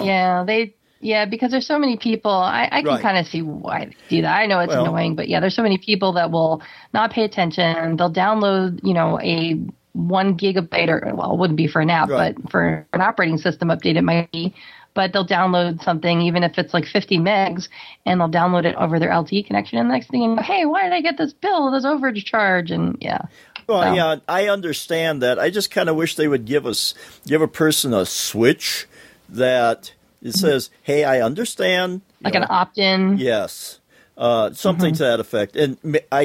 [0.02, 2.30] Yeah, they Yeah, because there's so many people.
[2.30, 3.02] I, I can Right.
[3.02, 4.34] kind of see why they do that.
[4.36, 6.62] I know it's Well- annoying, but yeah, there's so many people that will
[6.94, 7.96] not pay attention.
[7.96, 9.58] They'll download, you know, a
[9.92, 12.34] one gigabyte or well, it wouldn't be for an app, Right.
[12.34, 14.54] but for an operating system update, it might be.
[14.94, 17.68] But they'll download something, even if it's like 50 megs,
[18.06, 19.78] and they'll download it over their LTE connection.
[19.78, 21.70] And the next thing you know, hey, why did I get this bill?
[21.70, 23.18] This overage charge, and yeah.
[23.66, 25.38] Well, So- yeah, I understand that.
[25.38, 26.94] I just kind of wish they would give us
[27.26, 28.86] give a person a switch
[29.28, 33.18] that it says, "Hey, I understand." Like know, an opt-in.
[33.18, 33.80] Yes,
[34.16, 34.98] uh, something Mm-hmm.
[34.98, 35.56] to that effect.
[35.56, 35.76] And
[36.10, 36.22] I,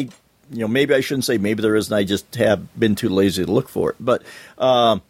[0.51, 1.93] you know, maybe I shouldn't say maybe there isn't.
[1.93, 3.97] I just have been too lazy to look for it.
[3.99, 4.23] But
[4.57, 5.01] um,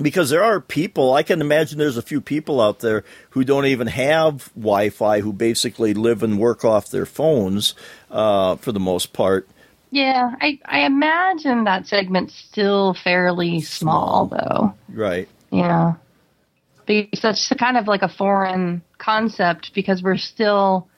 [0.00, 3.66] because there are people, I can imagine there's a few people out there who don't
[3.66, 7.74] even have Wi-Fi, who basically live and work off their phones
[8.10, 9.48] uh, for the most part.
[9.94, 14.74] Yeah, I, I imagine that segment's still fairly small, though.
[14.92, 15.28] Right.
[15.52, 15.94] Yeah.
[16.84, 20.88] Because that's kind of like a foreign concept because we're still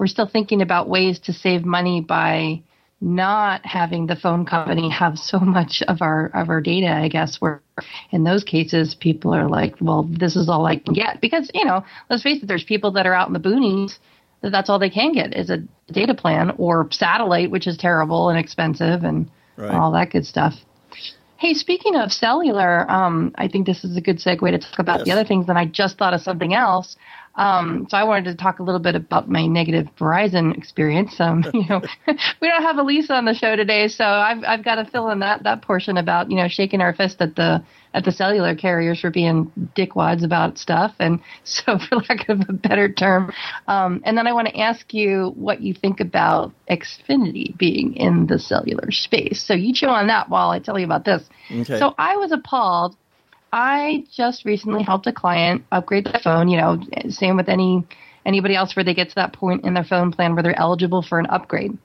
[0.00, 2.62] we're still thinking about ways to save money by
[3.00, 7.40] not having the phone company have so much of our of our data, I guess,
[7.40, 7.62] where
[8.10, 11.64] in those cases people are like, Well, this is all I can get because, you
[11.64, 14.00] know, let's face it, there's people that are out in the boonies
[14.42, 15.58] that that's all they can get is a
[15.92, 19.72] data plan or satellite, which is terrible and expensive and Right.
[19.72, 20.54] all that good stuff.
[21.36, 25.04] Hey, speaking of cellular, um, I think this is a good segue to talk about
[25.04, 25.48] the other things.
[25.48, 26.96] And I just thought of something else.
[27.36, 31.18] Um, so I wanted to talk a little bit about my negative Verizon experience.
[31.20, 31.80] Um, you know,
[32.40, 35.20] we don't have Elisa on the show today, so I've I've got to fill in
[35.20, 39.00] that that portion about you know shaking our fist at the at the cellular carriers
[39.00, 40.94] for being dickwads about stuff.
[40.98, 43.32] And so, for lack of a better term,
[43.66, 48.26] um, and then I want to ask you what you think about Xfinity being in
[48.26, 49.42] the cellular space.
[49.42, 51.22] So you chew on that while I tell you about this.
[51.50, 51.78] Okay.
[51.78, 52.96] So I was appalled.
[53.52, 56.48] I just recently helped a client upgrade their phone.
[56.48, 57.84] You know, same with any
[58.24, 61.02] anybody else where they get to that point in their phone plan where they're eligible
[61.02, 61.76] for an upgrade.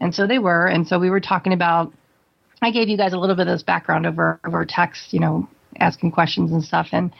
[0.00, 0.66] And so they were.
[0.66, 1.92] And so we were talking about.
[2.62, 5.12] I gave you guys a little bit of this background over over text.
[5.12, 6.88] You know, asking questions and stuff.
[6.92, 7.12] And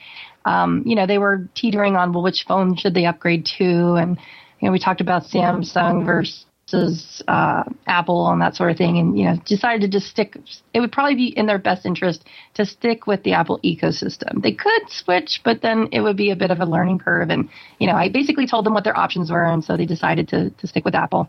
[0.44, 3.94] um, you know, they were teetering on well, which phone should they upgrade to?
[3.94, 4.18] And
[4.61, 9.18] you know, we talked about Samsung versus uh, Apple and that sort of thing, and
[9.18, 10.37] you know, decided to just stick.
[10.72, 12.24] It would probably be in their best interest
[12.55, 14.42] to stick with the Apple ecosystem.
[14.42, 17.31] They could switch, but then it would be a bit of a learning curve.
[17.31, 17.48] And
[17.79, 20.50] you know, I basically told them what their options were, and so they decided to
[20.50, 21.29] to stick with Apple.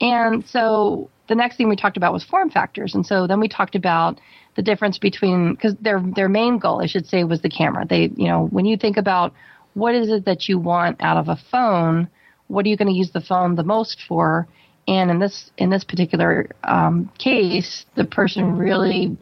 [0.00, 3.48] And so the next thing we talked about was form factors, and so then we
[3.48, 4.20] talked about
[4.56, 7.86] the difference between because their their main goal, I should say, was the camera.
[7.86, 9.32] They, you know, when you think about
[9.74, 12.08] what is it that you want out of a phone,
[12.48, 14.46] what are you going to use the phone the most for?
[14.88, 19.16] And in this in this particular um, case, the person really,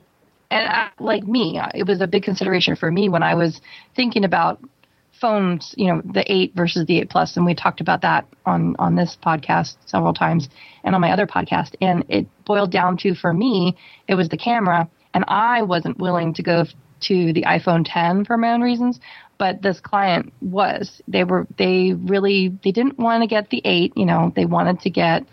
[0.51, 3.61] and I, like me, it was a big consideration for me when I was
[3.95, 4.59] thinking about
[5.21, 5.75] phones.
[5.77, 8.97] You know, the eight versus the eight plus, and we talked about that on on
[8.97, 10.49] this podcast several times,
[10.85, 11.75] and on my other podcast.
[11.81, 13.77] And it boiled down to for me,
[14.09, 16.65] it was the camera, and I wasn't willing to go
[17.01, 19.01] to the iPhone 10 for my own reasons
[19.41, 23.97] but this client was they were they really they didn't want to get the 8
[23.97, 25.25] you know they wanted to get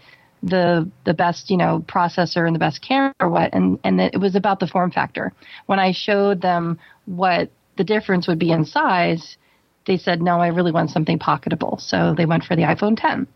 [0.41, 4.19] the the best you know processor and the best camera or what and and it
[4.19, 5.33] was about the form factor
[5.65, 9.37] when i showed them what the difference would be in size
[9.87, 13.27] they said no i really want something pocketable so they went for the iphone 10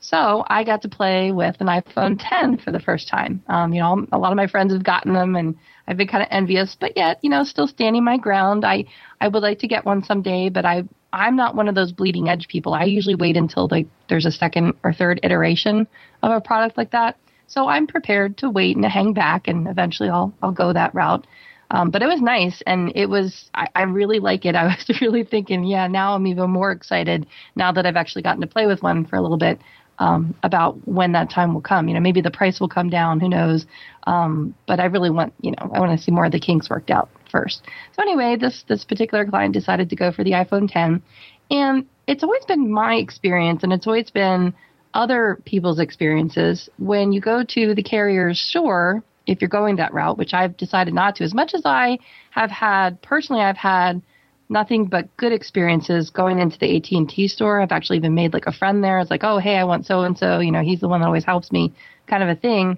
[0.00, 3.42] so I got to play with an iPhone 10 for the first time.
[3.48, 6.22] Um, you know, a lot of my friends have gotten them, and I've been kind
[6.22, 8.64] of envious, but yet, you know, still standing my ground.
[8.64, 8.86] I
[9.20, 12.30] I would like to get one someday, but I I'm not one of those bleeding
[12.30, 12.72] edge people.
[12.72, 13.68] I usually wait until
[14.08, 15.86] there's a second or third iteration
[16.22, 17.18] of a product like that.
[17.46, 20.94] So I'm prepared to wait and to hang back, and eventually I'll I'll go that
[20.94, 21.26] route.
[21.70, 24.54] Um, but it was nice, and it was I, I really like it.
[24.56, 28.40] I was really thinking, yeah, now I'm even more excited now that I've actually gotten
[28.40, 29.60] to play with one for a little bit
[30.00, 31.86] um, about when that time will come.
[31.86, 33.20] You know, maybe the price will come down.
[33.20, 33.66] Who knows?
[34.06, 36.70] Um, but I really want, you know, I want to see more of the kinks
[36.70, 37.62] worked out first.
[37.92, 41.02] So anyway, this this particular client decided to go for the iPhone 10,
[41.50, 44.54] and it's always been my experience, and it's always been
[44.94, 49.04] other people's experiences when you go to the carrier's store.
[49.30, 51.98] If you're going that route, which I've decided not to, as much as I
[52.30, 54.02] have had personally, I've had
[54.48, 57.60] nothing but good experiences going into the AT&T store.
[57.60, 58.98] I've actually even made like a friend there.
[58.98, 60.40] It's like, oh, hey, I want so and so.
[60.40, 61.72] You know, he's the one that always helps me,
[62.08, 62.76] kind of a thing.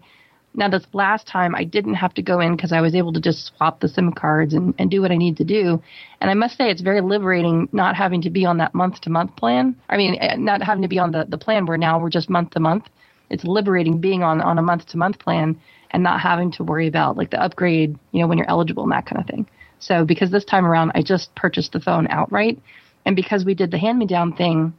[0.54, 3.20] Now, this last time, I didn't have to go in because I was able to
[3.20, 5.82] just swap the SIM cards and, and do what I need to do.
[6.20, 9.10] And I must say, it's very liberating not having to be on that month to
[9.10, 9.74] month plan.
[9.88, 12.28] I mean, eh, not having to be on the, the plan where now we're just
[12.28, 12.84] month to month.
[13.30, 15.58] It's liberating being on, on a month to month plan
[15.92, 18.92] and not having to worry about like the upgrade, you know, when you're eligible and
[18.92, 19.46] that kind of thing.
[19.78, 22.58] So because this time around I just purchased the phone outright,
[23.04, 24.74] and because we did the hand me down thing,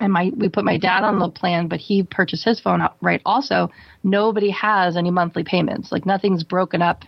[0.00, 3.22] and my we put my dad on the plan, but he purchased his phone outright.
[3.24, 3.70] Also,
[4.02, 5.92] nobody has any monthly payments.
[5.92, 7.04] Like nothing's broken up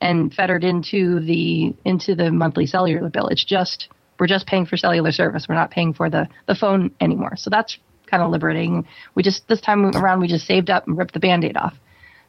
[0.00, 3.28] and fettered into the into the monthly cellular bill.
[3.28, 5.46] It's just we're just paying for cellular service.
[5.48, 7.36] We're not paying for the the phone anymore.
[7.36, 8.86] So that's kind of liberating.
[9.14, 11.74] We just this time around we just saved up and ripped the band-aid off.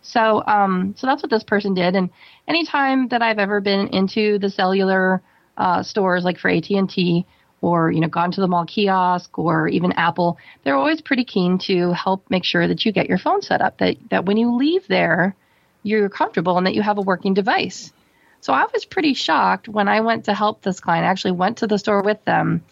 [0.01, 1.95] So um so that's what this person did.
[1.95, 2.09] And
[2.47, 5.21] anytime that I've ever been into the cellular
[5.57, 7.25] uh, stores like for AT and T
[7.61, 11.57] or you know gone to the mall kiosk or even Apple, they're always pretty keen
[11.59, 13.77] to help make sure that you get your phone set up.
[13.79, 15.35] That that when you leave there,
[15.83, 17.91] you're comfortable and that you have a working device.
[18.41, 21.05] So I was pretty shocked when I went to help this client.
[21.05, 22.63] I actually went to the store with them.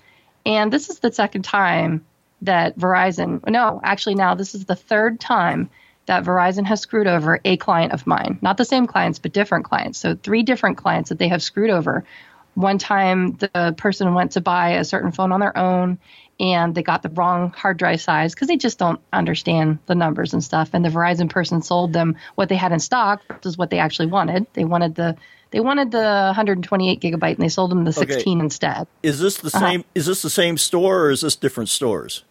[0.46, 2.06] And this is the second time
[2.42, 5.70] that Verizon, no, actually now this is the third time
[6.08, 8.40] that Verizon has screwed over a client of mine.
[8.42, 10.00] Not the same clients, but different clients.
[10.00, 12.04] So three different clients that they have screwed over.
[12.56, 16.00] One time the person went to buy a certain phone on their own
[16.40, 20.34] and they got the wrong hard drive size because they just don't understand the numbers
[20.34, 20.70] and stuff.
[20.74, 24.08] And the Verizon person sold them what they had in stock versus what they actually
[24.08, 24.48] wanted.
[24.54, 25.18] They wanted the
[25.52, 28.44] they wanted the 128 gigabyte and they sold them the 16 okay.
[28.44, 28.88] instead.
[29.02, 29.60] Is this the uh-huh.
[29.60, 29.86] same?
[29.96, 32.24] Is this the same store or is this different stores?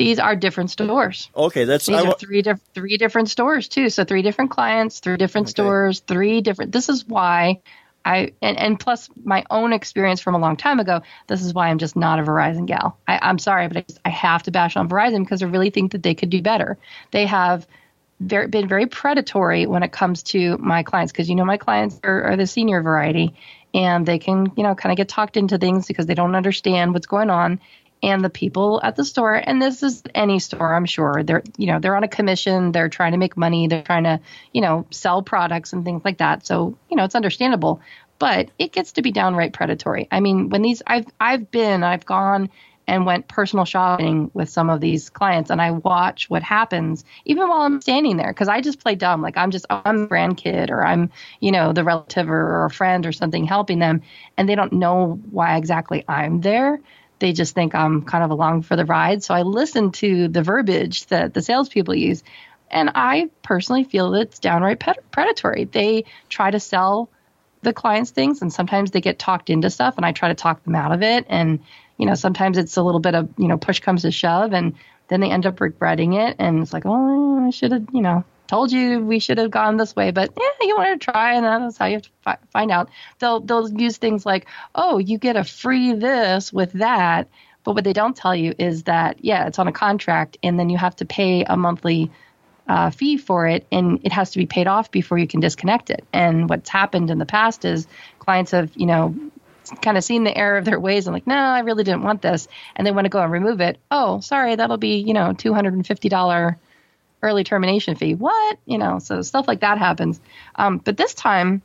[0.00, 1.28] These are different stores.
[1.36, 3.90] Okay, that's these are three different three different stores too.
[3.90, 5.50] So three different clients, three different okay.
[5.50, 6.72] stores, three different.
[6.72, 7.60] This is why
[8.02, 11.02] I and, and plus my own experience from a long time ago.
[11.26, 12.96] This is why I'm just not a Verizon gal.
[13.06, 15.68] I, am sorry, but I, just, I have to bash on Verizon because I really
[15.68, 16.78] think that they could do better.
[17.10, 17.66] They have
[18.20, 22.00] very, been very predatory when it comes to my clients because you know my clients
[22.02, 23.34] are, are the senior variety
[23.74, 26.94] and they can you know kind of get talked into things because they don't understand
[26.94, 27.60] what's going on
[28.02, 29.34] and the people at the store.
[29.34, 31.22] And this is any store i'm sure.
[31.22, 32.72] They're you know they're on a commission.
[32.72, 33.68] They're trying to make money.
[33.68, 34.20] They're trying to
[34.52, 36.46] you know sell products and things like that.
[36.46, 37.80] So you know it's understandable.
[38.18, 40.08] But it gets to be downright predatory.
[40.10, 42.50] I mean when these i've i've been i've gone
[42.86, 47.48] and went personal shopping with some of these clients and i watch what happens even
[47.48, 49.22] while i'm standing there because i just play dumb.
[49.22, 52.70] Like i'm just i'm a grandkid or i'm you know the relative or, or a
[52.70, 54.02] friend or something helping them
[54.36, 56.80] and they don't know why exactly i'm there
[57.20, 59.22] they just think I'm kind of along for the ride.
[59.22, 62.24] So I listen to the verbiage that the salespeople use,
[62.70, 64.80] and I personally feel that it's downright
[65.10, 65.64] predatory.
[65.64, 67.08] They try to sell
[67.62, 70.64] the clients things, and sometimes they get talked into stuff, and I try to talk
[70.64, 71.26] them out of it.
[71.28, 71.60] And
[71.98, 74.74] you know, sometimes it's a little bit of you know push comes to shove, and
[75.08, 78.24] then they end up regretting it, and it's like, oh, I should have, you know,
[78.50, 81.44] told you we should have gone this way, but yeah, you wanted to try, and
[81.44, 82.90] that's how you have to fi- find out.
[83.20, 87.28] They'll they'll use things like, oh, you get a free this with that,
[87.62, 90.68] but what they don't tell you is that yeah, it's on a contract, and then
[90.68, 92.10] you have to pay a monthly
[92.66, 95.88] uh, fee for it, and it has to be paid off before you can disconnect
[95.88, 96.04] it.
[96.12, 97.86] And what's happened in the past is
[98.18, 99.14] clients have you know
[99.80, 102.20] kind of seen the error of their ways and like, no, I really didn't want
[102.20, 103.78] this, and they want to go and remove it.
[103.92, 106.58] Oh, sorry, that'll be you know two hundred and fifty dollar
[107.22, 108.14] early termination fee.
[108.14, 108.58] What?
[108.66, 110.20] You know, so stuff like that happens.
[110.54, 111.62] Um, but this time,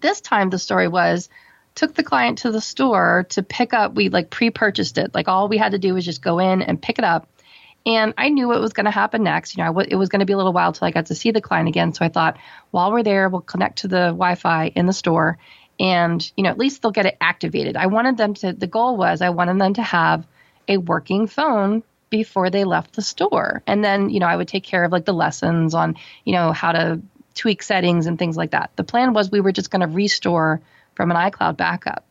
[0.00, 1.28] this time the story was
[1.74, 3.94] took the client to the store to pick up.
[3.94, 5.14] We like pre-purchased it.
[5.14, 7.28] Like all we had to do was just go in and pick it up.
[7.86, 9.56] And I knew what was going to happen next.
[9.56, 11.30] You know, it was going to be a little while till I got to see
[11.30, 11.94] the client again.
[11.94, 12.36] So I thought,
[12.70, 15.38] while we're there, we'll connect to the Wi-Fi in the store,
[15.78, 17.76] and you know, at least they'll get it activated.
[17.76, 18.52] I wanted them to.
[18.52, 20.26] The goal was I wanted them to have
[20.68, 23.62] a working phone before they left the store.
[23.66, 26.52] And then, you know, I would take care of like the lessons on, you know,
[26.52, 27.00] how to
[27.34, 28.70] tweak settings and things like that.
[28.76, 30.60] The plan was we were just going to restore
[30.94, 32.04] from an iCloud backup.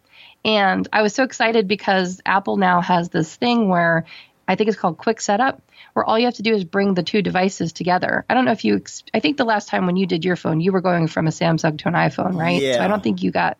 [0.45, 4.05] And I was so excited because Apple now has this thing where
[4.47, 5.61] I think it's called Quick Setup,
[5.93, 8.25] where all you have to do is bring the two devices together.
[8.29, 8.81] I don't know if you,
[9.13, 11.31] I think the last time when you did your phone, you were going from a
[11.31, 12.61] Samsung to an iPhone, right?
[12.61, 12.77] Yeah.
[12.77, 13.57] So I don't think you got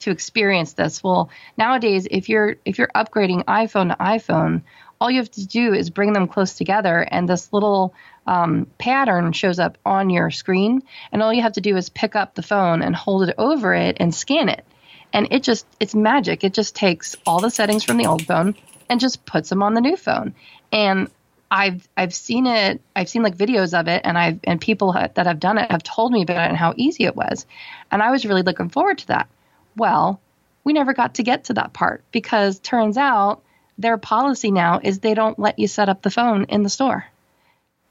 [0.00, 1.02] to experience this.
[1.02, 4.62] Well, nowadays, if you're if you're upgrading iPhone to iPhone,
[5.02, 7.92] all you have to do is bring them close together, and this little
[8.24, 10.84] um, pattern shows up on your screen.
[11.10, 13.74] And all you have to do is pick up the phone and hold it over
[13.74, 14.64] it and scan it.
[15.12, 16.44] And it just, it's magic.
[16.44, 18.54] It just takes all the settings from the old phone
[18.88, 20.34] and just puts them on the new phone.
[20.70, 21.10] And
[21.50, 22.80] I've I've seen it.
[22.94, 25.82] I've seen like videos of it, and I've and people that have done it have
[25.82, 27.44] told me about it and how easy it was,
[27.90, 29.28] and I was really looking forward to that.
[29.76, 30.18] Well,
[30.64, 33.42] we never got to get to that part because turns out
[33.78, 37.06] their policy now is they don't let you set up the phone in the store.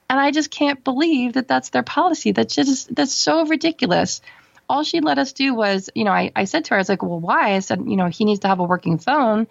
[0.10, 2.32] And I just can't believe that that's their policy.
[2.32, 4.22] That's just that's so ridiculous.
[4.67, 6.89] All she let us do was, you know, I, I said to her, I was
[6.89, 7.56] like, well, why?
[7.56, 9.48] I said, you know, he needs to have a working phone.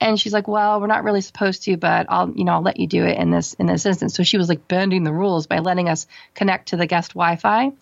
[0.00, 2.78] And she's like, well, we're not really supposed to, but I'll, you know, I'll let
[2.78, 4.14] you do it in this in this instance.
[4.14, 7.72] So she was like bending the rules by letting us connect to the guest Wi-Fi.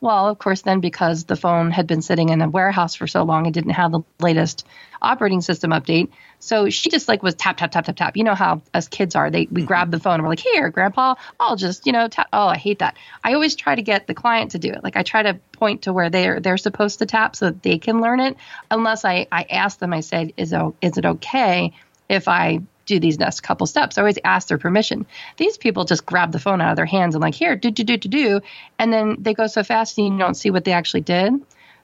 [0.00, 3.24] Well, of course, then because the phone had been sitting in a warehouse for so
[3.24, 4.64] long it didn't have the latest
[5.02, 8.16] operating system update, so she just like was tap tap tap tap tap.
[8.16, 9.28] You know how us kids are.
[9.28, 9.64] They we mm-hmm.
[9.66, 12.56] grab the phone and we're like, "Here, grandpa, I'll just, you know, tap." Oh, I
[12.56, 12.96] hate that.
[13.24, 14.84] I always try to get the client to do it.
[14.84, 17.78] Like I try to point to where they're they're supposed to tap so that they
[17.78, 18.36] can learn it.
[18.70, 21.72] Unless I I ask them, I said, "Is it, is it okay
[22.08, 23.96] if I do these next couple steps.
[23.96, 25.06] I always ask their permission.
[25.36, 27.84] These people just grab the phone out of their hands and like, here, do, do,
[27.84, 28.40] do, do, do.
[28.78, 31.34] And then they go so fast and you don't see what they actually did.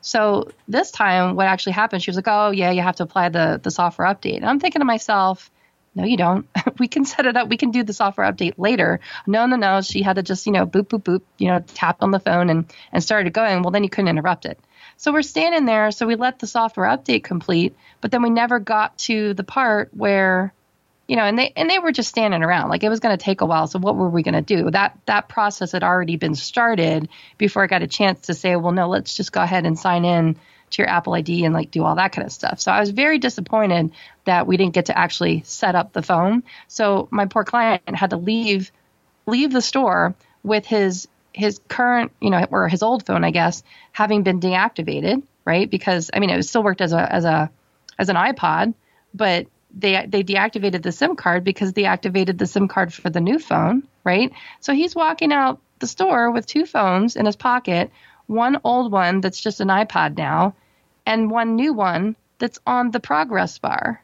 [0.00, 3.28] So this time, what actually happened, she was like, oh, yeah, you have to apply
[3.28, 4.36] the, the software update.
[4.36, 5.50] And I'm thinking to myself,
[5.94, 6.46] no, you don't.
[6.78, 7.48] we can set it up.
[7.48, 9.00] We can do the software update later.
[9.26, 9.80] No, no, no.
[9.80, 12.50] She had to just, you know, boop, boop, boop, you know, tap on the phone
[12.50, 13.62] and, and started going.
[13.62, 14.58] Well, then you couldn't interrupt it.
[14.96, 15.90] So we're standing there.
[15.90, 19.90] So we let the software update complete, but then we never got to the part
[19.92, 20.52] where
[21.06, 22.70] you know, and they and they were just standing around.
[22.70, 23.66] Like it was going to take a while.
[23.66, 24.70] So what were we going to do?
[24.70, 28.72] That that process had already been started before I got a chance to say, well,
[28.72, 30.36] no, let's just go ahead and sign in
[30.70, 32.60] to your Apple ID and like do all that kind of stuff.
[32.60, 33.92] So I was very disappointed
[34.24, 36.42] that we didn't get to actually set up the phone.
[36.68, 38.72] So my poor client had to leave
[39.26, 43.62] leave the store with his his current, you know, or his old phone, I guess,
[43.92, 45.68] having been deactivated, right?
[45.68, 47.50] Because I mean, it still worked as a as a
[47.98, 48.74] as an iPod,
[49.12, 49.46] but
[49.76, 53.38] they they deactivated the SIM card because they activated the SIM card for the new
[53.38, 54.32] phone, right?
[54.60, 57.90] So he's walking out the store with two phones in his pocket,
[58.26, 60.54] one old one that's just an iPod now,
[61.04, 64.02] and one new one that's on the progress bar.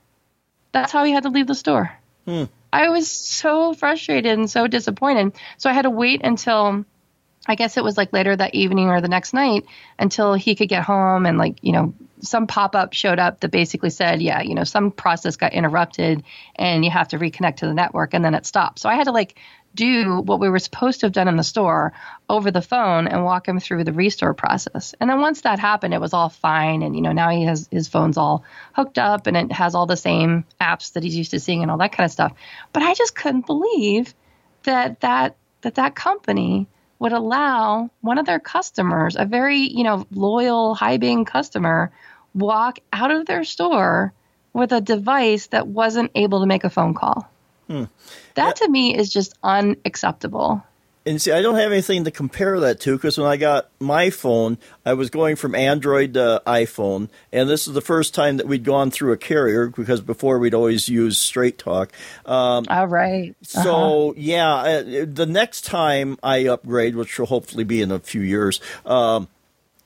[0.72, 1.92] That's how he had to leave the store.
[2.26, 2.44] Hmm.
[2.72, 5.32] I was so frustrated and so disappointed.
[5.58, 6.84] So I had to wait until
[7.46, 9.64] I guess it was like later that evening or the next night
[9.98, 13.50] until he could get home and like, you know, some pop up showed up that
[13.50, 16.22] basically said, yeah, you know, some process got interrupted
[16.56, 18.78] and you have to reconnect to the network and then it stopped.
[18.78, 19.36] So I had to like
[19.74, 21.92] do what we were supposed to have done in the store
[22.28, 24.94] over the phone and walk him through the restore process.
[25.00, 26.82] And then once that happened, it was all fine.
[26.82, 29.86] And, you know, now he has his phone's all hooked up and it has all
[29.86, 32.32] the same apps that he's used to seeing and all that kind of stuff.
[32.72, 34.14] But I just couldn't believe
[34.64, 36.66] that that, that, that company
[37.00, 41.90] would allow one of their customers, a very, you know, loyal, high paying customer,
[42.34, 44.12] walk out of their store
[44.52, 47.28] with a device that wasn't able to make a phone call.
[47.66, 47.84] Hmm.
[48.34, 48.66] That yeah.
[48.66, 50.62] to me is just unacceptable.
[51.06, 54.10] And see, I don't have anything to compare that to because when I got my
[54.10, 58.46] phone, I was going from Android to iPhone, and this is the first time that
[58.46, 61.90] we'd gone through a carrier because before we'd always used Straight Talk.
[62.26, 63.30] Um, All right.
[63.54, 63.62] Uh-huh.
[63.62, 68.20] So yeah, uh, the next time I upgrade, which will hopefully be in a few
[68.20, 69.28] years, um,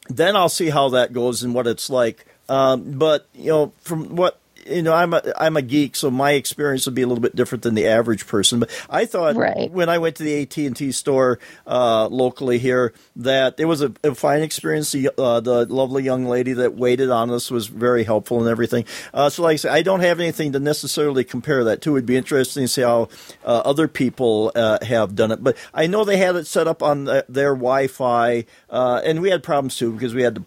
[0.09, 2.27] then I'll see how that goes and what it's like.
[2.49, 6.33] Um, but you know, from what you know, I'm a I'm a geek, so my
[6.33, 8.61] experience would be a little bit different than the average person.
[8.61, 9.71] But I thought right.
[9.71, 13.83] when I went to the AT and T store uh, locally here that it was
[13.83, 14.93] a, a fine experience.
[14.93, 18.85] The, uh, the lovely young lady that waited on us was very helpful and everything.
[19.13, 21.97] Uh, so, like I said, I don't have anything to necessarily compare that to.
[21.97, 23.09] It'd be interesting to see how
[23.45, 25.43] uh, other people uh, have done it.
[25.43, 29.31] But I know they had it set up on the, their Wi-Fi, uh, and we
[29.31, 30.45] had problems too because we had to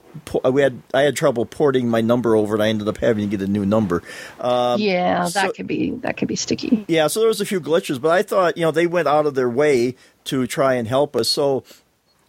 [0.51, 3.37] we had I had trouble porting my number over, and I ended up having to
[3.37, 4.03] get a new number.
[4.39, 6.85] Um, yeah, that so, could be that could be sticky.
[6.87, 9.25] Yeah, so there was a few glitches, but I thought you know they went out
[9.25, 9.95] of their way
[10.25, 11.29] to try and help us.
[11.29, 11.63] So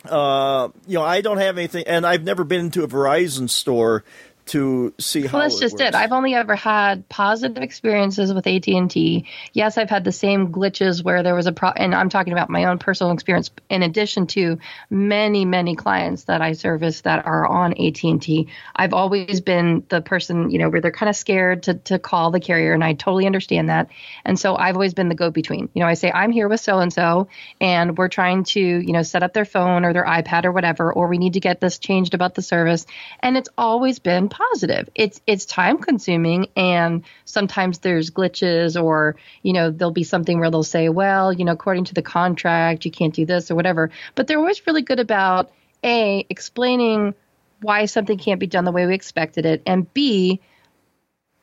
[0.04, 4.04] uh, you know, I don't have anything, and I've never been into a Verizon store
[4.48, 5.38] to see how.
[5.38, 5.88] Well, that's just works.
[5.88, 5.94] it.
[5.94, 9.26] I've only ever had positive experiences with AT and T.
[9.52, 12.50] Yes, I've had the same glitches where there was a pro, and I'm talking about
[12.50, 13.50] my own personal experience.
[13.70, 14.58] In addition to
[14.90, 19.84] many, many clients that I service that are on AT and T, I've always been
[19.88, 22.82] the person, you know, where they're kind of scared to to call the carrier, and
[22.82, 23.88] I totally understand that.
[24.24, 25.68] And so I've always been the go between.
[25.74, 27.28] You know, I say I'm here with so and so,
[27.60, 30.92] and we're trying to, you know, set up their phone or their iPad or whatever,
[30.92, 32.86] or we need to get this changed about the service,
[33.20, 34.88] and it's always been positive.
[34.94, 40.50] It's it's time consuming and sometimes there's glitches or, you know, there'll be something where
[40.50, 43.90] they'll say, well, you know, according to the contract, you can't do this or whatever.
[44.14, 45.50] But they're always really good about
[45.82, 47.14] A, explaining
[47.60, 50.40] why something can't be done the way we expected it, and B,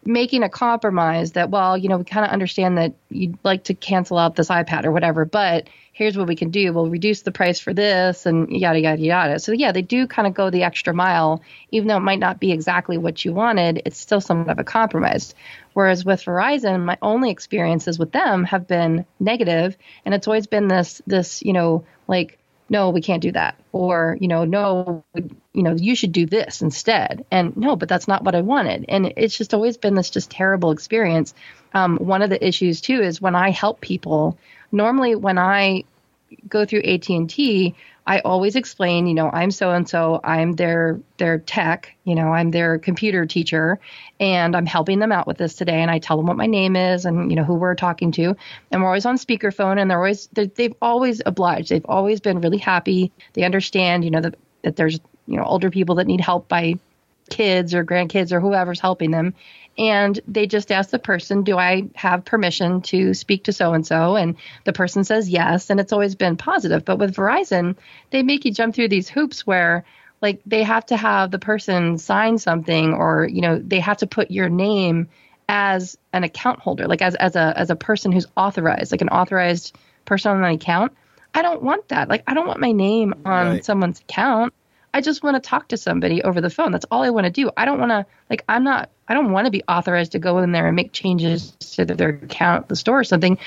[0.05, 3.73] making a compromise that, well, you know, we kind of understand that you'd like to
[3.73, 6.73] cancel out this iPad or whatever, but here's what we can do.
[6.73, 9.39] We'll reduce the price for this and yada, yada, yada.
[9.39, 11.41] So, yeah, they do kind of go the extra mile.
[11.71, 14.63] Even though it might not be exactly what you wanted, it's still somewhat of a
[14.63, 15.33] compromise.
[15.73, 20.67] Whereas with Verizon, my only experiences with them have been negative, and it's always been
[20.67, 22.37] this, this, you know, like,
[22.70, 23.55] no, we can't do that.
[23.72, 27.26] Or, you know, no, you know, you should do this instead.
[27.30, 28.86] And no, but that's not what I wanted.
[28.89, 31.34] And it's just always been this just terrible experience.
[31.74, 34.38] Um, one of the issues too is when I help people,
[34.72, 35.84] normally when I
[36.47, 37.75] go through AT&T,
[38.07, 42.33] I always explain, you know, I'm so and so, I'm their their tech, you know,
[42.33, 43.79] I'm their computer teacher
[44.19, 46.75] and I'm helping them out with this today and I tell them what my name
[46.75, 48.36] is and you know who we're talking to
[48.71, 51.69] and we're always on speakerphone and they're always they're, they've always obliged.
[51.69, 53.11] They've always been really happy.
[53.33, 56.75] They understand, you know, that that there's, you know, older people that need help by
[57.30, 59.34] kids or grandkids or whoever's helping them
[59.78, 63.86] and they just ask the person, Do I have permission to speak to so and
[63.86, 64.15] so?
[64.15, 66.86] And the person says yes, and it's always been positive.
[66.86, 67.76] But with Verizon,
[68.09, 69.84] they make you jump through these hoops where
[70.21, 74.07] like they have to have the person sign something or you know they have to
[74.07, 75.09] put your name
[75.49, 79.09] as an account holder like as as a as a person who's authorized like an
[79.09, 80.93] authorized person on an account
[81.36, 83.65] i don't want that like i don't want my name on Right.
[83.65, 84.53] someone's account
[84.95, 86.71] I just want to talk to somebody over the phone.
[86.71, 87.51] That's all I want to do.
[87.57, 90.37] I don't want to like I'm not I don't want to be authorized to go
[90.37, 93.37] in there and make changes to their account at the store or something.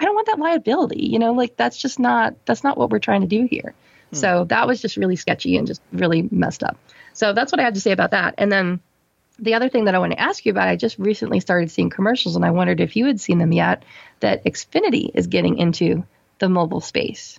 [0.00, 1.02] I don't want that liability.
[1.02, 3.74] You know, like that's just not that's not what we're trying to do here.
[4.12, 4.16] Hmm.
[4.16, 6.78] So that was just really sketchy and just really messed up.
[7.12, 8.36] So that's what I had to say about that.
[8.38, 8.80] And then
[9.38, 11.90] the other thing that I want to ask you about, I just recently started seeing
[11.90, 13.84] commercials and I wondered if you had seen them yet,
[14.20, 16.06] that Xfinity is getting into
[16.38, 17.38] the mobile space.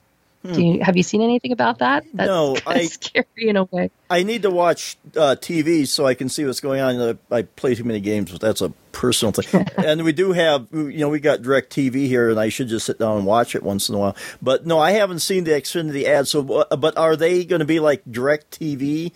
[0.53, 2.05] Do you, have you seen anything about that?
[2.13, 3.91] That's No, I- scary in a way.
[4.09, 6.95] I need to watch uh, TV so I can see what's going on.
[6.97, 9.67] Uh, I play too many games, but that's a personal thing.
[9.77, 12.85] and we do have, you know, we got Direct TV here, and I should just
[12.85, 14.15] sit down and watch it once in a while.
[14.41, 16.27] But no, I haven't seen the Xfinity ad.
[16.27, 19.11] So, uh, but are they going to be like Direct TV?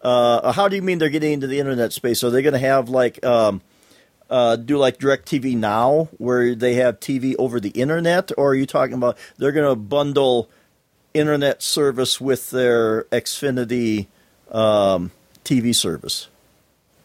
[0.00, 2.24] Uh, how do you mean they're getting into the internet space?
[2.24, 3.60] Are they going to have like um,
[4.30, 8.54] uh, do like Direct TV now, where they have TV over the internet, or are
[8.54, 10.48] you talking about they're going to bundle
[11.14, 14.06] internet service with their Xfinity
[14.50, 15.10] um,
[15.44, 16.28] TV service?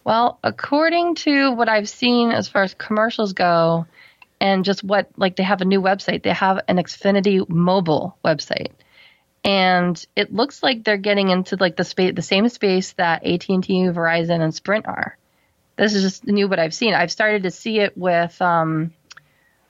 [0.03, 3.87] Well, according to what I've seen as far as commercials go,
[4.39, 8.71] and just what like they have a new website, they have an Xfinity mobile website,
[9.43, 13.49] and it looks like they're getting into like the space, the same space that AT
[13.49, 15.17] and T, Verizon, and Sprint are.
[15.77, 16.93] This is just new what I've seen.
[16.93, 18.93] I've started to see it with um,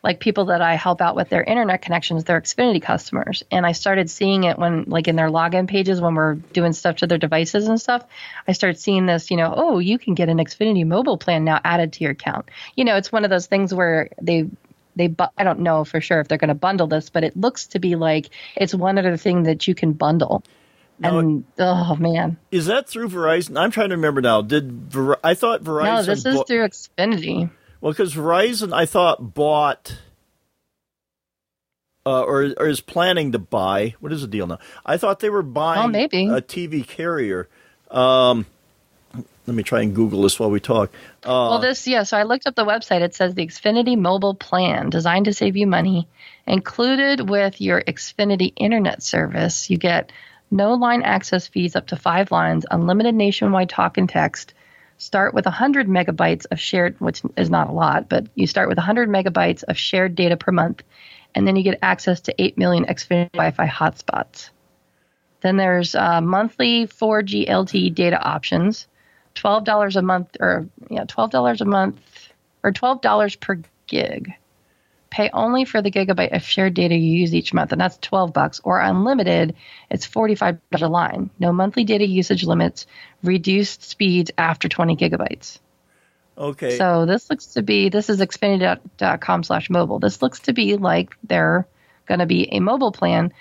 [0.05, 3.43] like people that I help out with their internet connections, their Xfinity customers.
[3.51, 6.97] And I started seeing it when, like, in their login pages when we're doing stuff
[6.97, 8.05] to their devices and stuff.
[8.47, 11.59] I started seeing this, you know, oh, you can get an Xfinity mobile plan now
[11.65, 12.49] added to your account.
[12.75, 14.47] You know, it's one of those things where they,
[14.95, 17.35] they, bu- I don't know for sure if they're going to bundle this, but it
[17.35, 20.43] looks to be like it's one other thing that you can bundle.
[20.99, 23.59] Now, and oh man, Is that through Verizon?
[23.59, 24.41] I'm trying to remember now.
[24.41, 25.83] Did Ver- I thought Verizon?
[25.83, 27.49] no, this is bought- through Xfinity.
[27.85, 29.99] Well, because Verizon, I thought bought.
[32.03, 33.93] Uh, or, or is planning to buy.
[33.99, 34.57] What is the deal now?
[34.83, 36.27] I thought they were buying Oh, maybe.
[36.27, 37.47] a TV carrier.
[37.91, 38.47] Um,
[39.45, 40.91] let me try and Google this while we talk.
[41.23, 43.01] Uh, Well, this, yeah, so I looked up the website.
[43.01, 46.07] It says the Xfinity mobile plan designed to save you money.
[46.47, 50.11] Included with your Xfinity internet service, you get
[50.49, 54.54] no line access fees up to five lines, unlimited nationwide talk and text.
[54.97, 58.77] Start with 100 megabytes of shared, which is not a lot, but you start with
[58.77, 60.83] 100 megabytes of shared data per month,
[61.33, 64.49] and then you get access to 8 million Xfinity Wi Fi hotspots.
[65.41, 68.87] Then there's uh, monthly 4G LTE data options,
[69.35, 71.99] twelve dollars a month, or yeah, twelve dollars a month,
[72.63, 74.33] or twelve dollars per gig.
[75.15, 78.33] Pay only for the gigabyte of shared data you use each month, and that's twelve
[78.33, 78.59] bucks.
[78.65, 79.55] Or unlimited,
[79.89, 81.29] it's forty-five dollars a line.
[81.39, 82.85] No monthly data usage limits.
[83.23, 85.59] Reduced speeds after twenty gigabytes.
[86.37, 86.77] okay.
[86.77, 89.99] So this looks to be this is Xfinity.com slash mobile.
[89.99, 91.65] This looks to be like they're
[92.07, 93.31] going to be a mobile plan,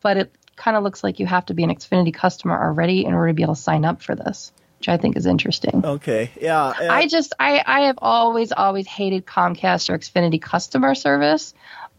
[0.00, 3.12] but it kind of looks like you have to be an Xfinity customer already in
[3.12, 4.50] order to be able to sign up for this,
[4.80, 5.84] which I think is interesting.
[5.84, 6.30] okay.
[6.40, 6.68] Yeah.
[6.68, 11.52] uh, I just I I have always always hated Comcast or Xfinity customer service,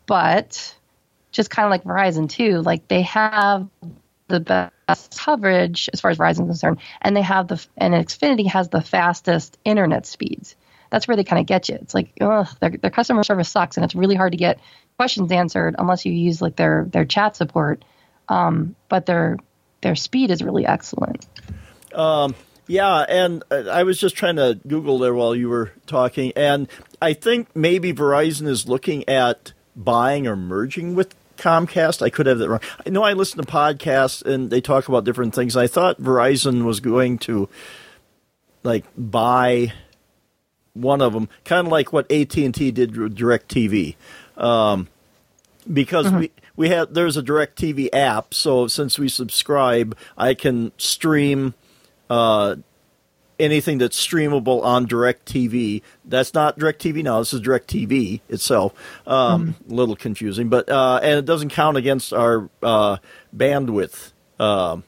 [0.07, 0.75] but
[1.31, 3.67] just kind of like Verizon too, like they have
[4.29, 8.47] the best coverage as far as Verizon is concerned, and they have the and Xfinity
[8.47, 10.55] has the fastest internet speeds.
[10.89, 11.75] That's where they kind of get you.
[11.75, 14.59] It's like, ugh, their, their customer service sucks, and it's really hard to get
[14.97, 17.85] questions answered unless you use like their their chat support.
[18.27, 19.37] Um, but their
[19.81, 21.27] their speed is really excellent.
[22.67, 26.67] Yeah, and uh, I was just trying to Google there while you were talking, and
[27.01, 32.01] I think maybe Verizon is looking at buying or merging with Comcast.
[32.01, 32.61] I could have that wrong.
[32.85, 35.57] I know I listen to podcasts and they talk about different things.
[35.57, 37.49] I thought Verizon was going to
[38.63, 39.73] like buy
[40.73, 43.95] one of them, kind of like what AT and T did with Directv,
[44.37, 44.87] um,
[45.71, 48.33] because we we have there's a Directv app.
[48.33, 51.55] So since we subscribe, I can stream.
[52.11, 52.55] Uh,
[53.39, 55.81] anything that's streamable on DirecTV.
[56.05, 57.19] That's not DirecTV now.
[57.19, 58.73] This is DirecTV itself.
[59.07, 62.97] Um, A little confusing, but uh, and it doesn't count against our uh,
[63.35, 64.11] bandwidth.
[64.39, 64.83] Um,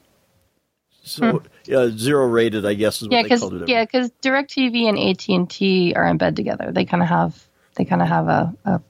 [1.02, 1.42] so
[1.74, 3.68] uh, zero rated, I guess, is what Yeah, they because called it.
[3.68, 6.70] yeah, because Directv and AT and T are in bed together.
[6.72, 7.44] They kind of have
[7.76, 8.80] they kind of have a, a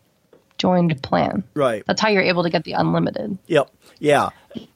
[0.64, 1.44] joined plan.
[1.52, 1.84] Right.
[1.86, 3.36] That's how you're able to get the unlimited.
[3.48, 3.70] Yep.
[3.98, 4.30] Yeah.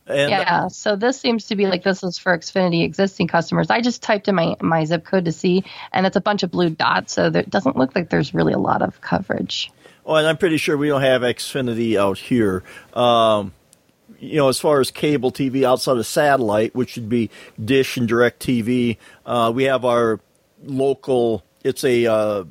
[0.07, 0.69] And yeah.
[0.69, 3.71] So this seems to be like this is for Xfinity existing customers.
[3.71, 6.51] I just typed in my my zip code to see, and it's a bunch of
[6.51, 7.15] blue dots.
[7.15, 9.73] So there, it doesn't look like there's really a lot of coverage.
[10.05, 12.63] Oh, and I'm pretty sure we don't have Xfinity out here.
[12.93, 13.55] Um,
[14.19, 17.31] you know, as far as cable TV outside of satellite, which would be
[17.63, 20.21] Dish and Direct TV, uh, we have our
[20.63, 21.45] local.
[21.65, 22.45] It's a uh,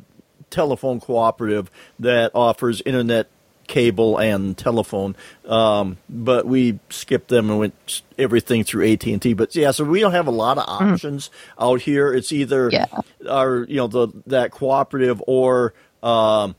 [0.58, 3.28] telephone cooperative that offers internet,
[3.68, 5.16] cable, and telephone.
[5.45, 9.34] Um, but we skipped them and went everything through AT and T.
[9.34, 11.30] But yeah, so we don't have a lot of options
[11.60, 12.12] out here.
[12.14, 12.86] It's either Yeah.
[13.30, 15.74] our you know the that cooperative or.
[16.03, 16.55] Um,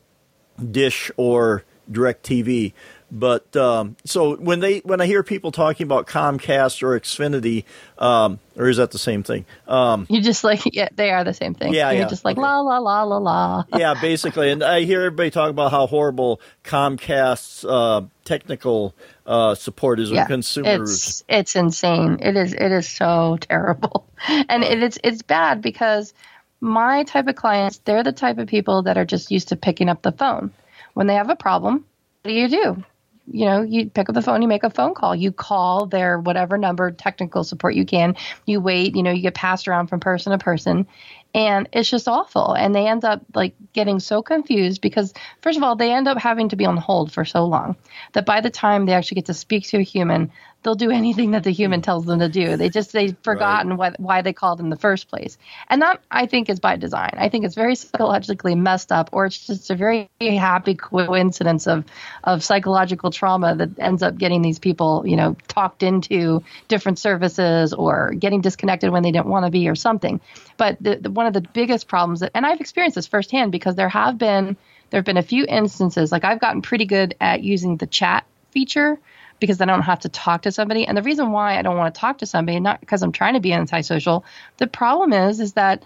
[0.59, 2.73] Dish or DirecTV.
[3.11, 7.63] But um, so when they when I hear people talking about Comcast or Xfinity,
[7.97, 9.45] um, or is that the same thing?
[9.67, 11.73] Um, You just like yeah, they are the same thing.
[11.73, 12.41] Yeah, You're yeah, just like okay.
[12.41, 13.63] la la la la la.
[13.77, 14.51] yeah, basically.
[14.51, 18.93] And I hear everybody talk about how horrible Comcast's uh, technical
[19.25, 20.91] uh, support is with yeah, consumers.
[20.91, 22.19] it's it's insane.
[22.21, 26.13] It is it is so terrible, and it is it's bad because
[26.61, 29.89] my type of clients they're the type of people that are just used to picking
[29.89, 30.51] up the phone
[30.93, 31.85] when they have a problem.
[32.21, 32.83] What do you do?
[33.31, 36.19] You know, you pick up the phone, you make a phone call, you call their
[36.19, 38.15] whatever number technical support you can.
[38.45, 40.87] You wait, you know, you get passed around from person to person,
[41.33, 42.53] and it's just awful.
[42.53, 46.17] And they end up like getting so confused because, first of all, they end up
[46.17, 47.75] having to be on hold for so long
[48.13, 50.31] that by the time they actually get to speak to a human,
[50.63, 51.83] they'll do anything that the human hmm.
[51.83, 52.57] tells them to do.
[52.57, 55.37] They just they've forgotten why, why they called in the first place,
[55.69, 57.11] and that I think is by design.
[57.17, 61.85] I think it's very psychologically messed up, or it's just a very happy coincidence of
[62.23, 67.73] of psychological trauma that ends up getting these people, you know, talked into different services
[67.73, 70.19] or getting disconnected when they didn't want to be or something.
[70.57, 73.75] But the, the, one of the biggest problems that, and I've experienced this firsthand because
[73.75, 74.57] there have been
[74.89, 78.25] there have been a few instances like I've gotten pretty good at using the chat
[78.51, 78.99] feature
[79.39, 80.85] because I don't have to talk to somebody.
[80.85, 83.35] And the reason why I don't want to talk to somebody, not because I'm trying
[83.35, 84.25] to be antisocial,
[84.57, 85.83] the problem is is that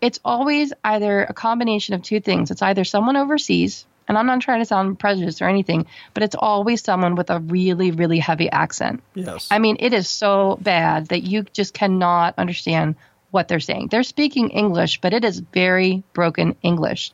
[0.00, 2.50] it's always either a combination of two things.
[2.50, 6.36] It's either someone overseas, and I'm not trying to sound prejudiced or anything, but it's
[6.38, 9.02] always someone with a really, really heavy accent.
[9.14, 9.48] yes.
[9.50, 12.96] I mean, it is so bad that you just cannot understand
[13.30, 13.88] what they're saying.
[13.88, 17.12] They're speaking English, but it is very broken English.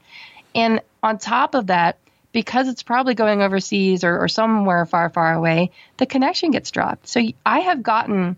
[0.55, 1.97] And on top of that,
[2.33, 7.09] because it's probably going overseas or, or somewhere far, far away, the connection gets dropped.
[7.09, 8.37] So I have gotten,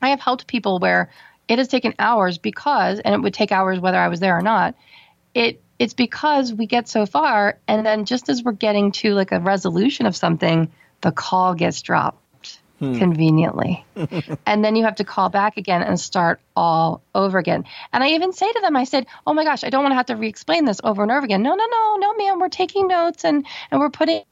[0.00, 1.10] I have helped people where
[1.46, 4.42] it has taken hours because, and it would take hours whether I was there or
[4.42, 4.74] not.
[5.34, 9.30] It it's because we get so far, and then just as we're getting to like
[9.30, 10.72] a resolution of something,
[11.02, 12.20] the call gets dropped
[12.78, 12.96] Hmm.
[12.96, 13.84] conveniently.
[14.46, 17.64] and then you have to call back again and start all over again.
[17.92, 19.96] And I even say to them, I said, Oh my gosh, I don't want to
[19.96, 21.42] have to re explain this over and over again.
[21.42, 24.22] No, no, no, no, ma'am, we're taking notes and, and we're putting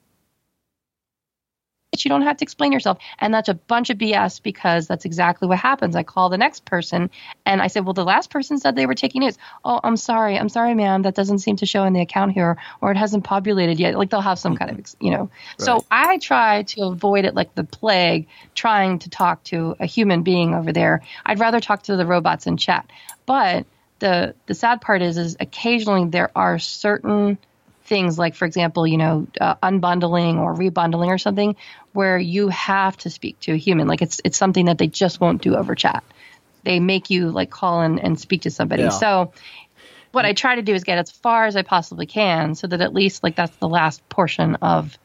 [2.04, 2.98] you don't have to explain yourself.
[3.18, 5.96] And that's a bunch of BS because that's exactly what happens.
[5.96, 7.10] I call the next person
[7.44, 9.38] and I said, Well, the last person said they were taking notes.
[9.64, 10.38] Oh, I'm sorry.
[10.38, 11.02] I'm sorry, ma'am.
[11.02, 13.96] That doesn't seem to show in the account here or it hasn't populated yet.
[13.96, 15.30] Like they'll have some kind of, you know.
[15.58, 20.22] So I try to avoid it like the plague, trying to talk to a human
[20.22, 21.02] being over there.
[21.24, 22.90] I'd rather talk to the robots in chat.
[23.26, 23.66] But
[23.98, 27.38] the the sad part is, is occasionally there are certain
[27.86, 31.56] things like, for example, you know, uh, unbundling or rebundling or something,
[31.92, 33.88] where you have to speak to a human.
[33.88, 36.04] Like it's it's something that they just won't do over chat.
[36.64, 38.82] They make you like call in and speak to somebody.
[38.82, 38.88] Yeah.
[38.90, 39.32] So
[40.12, 42.80] what I try to do is get as far as I possibly can, so that
[42.80, 44.98] at least like that's the last portion of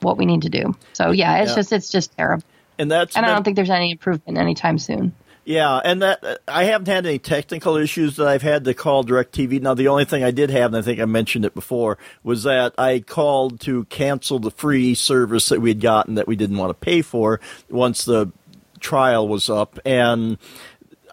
[0.00, 0.74] what we need to do.
[0.92, 1.56] So yeah, it's Yeah.
[1.56, 2.44] just it's just terrible,
[2.78, 5.12] and that's and I don't think there's any improvement anytime soon.
[5.48, 9.62] Yeah, and that I haven't had any technical issues that I've had to call DirecTV.
[9.62, 12.42] Now, the only thing I did have, and I think I mentioned it before, was
[12.42, 16.58] that I called to cancel the free service that we had gotten that we didn't
[16.58, 17.40] want to pay for
[17.70, 18.30] once the
[18.78, 20.36] trial was up, and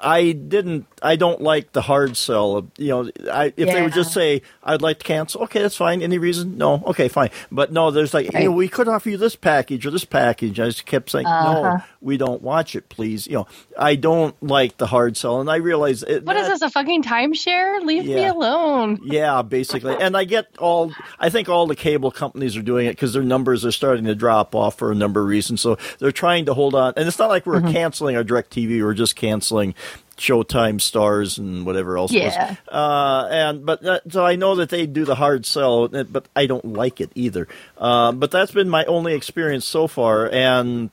[0.02, 0.86] I didn't.
[1.06, 2.58] I don't like the hard sell.
[2.58, 5.76] Of, you know, I, if they would just say I'd like to cancel, okay, that's
[5.78, 6.02] fine.
[6.02, 6.58] Any reason?
[6.58, 7.30] No, okay, fine.
[7.52, 10.60] But no, there's like, you know, we could offer you this package or this package.
[10.60, 11.62] I just kept saying, Uh-huh.
[11.78, 13.28] no, we don't watch it, please.
[13.28, 13.48] You know,
[13.78, 16.70] I don't like the hard sell, and I realize it, What is that- this a
[16.70, 17.84] fucking timeshare?
[17.86, 19.00] Leave me alone.
[19.16, 20.92] Yeah, basically, and I get all.
[21.20, 24.16] I think all the cable companies are doing it because their numbers are starting to
[24.16, 25.62] drop off for a number of reasons.
[25.62, 27.72] So they're trying to hold on, and it's not like we're Mm-hmm.
[27.72, 29.76] canceling our Direct TV; we're just canceling
[30.18, 32.12] Showtime Starz and whatever else.
[32.12, 32.50] Yeah.
[32.50, 32.58] Was.
[32.70, 36.46] Uh, and but that, so I know that they do the hard sell, but I
[36.46, 37.48] don't like it either.
[37.78, 40.90] Uh, but that's been my only experience so far, and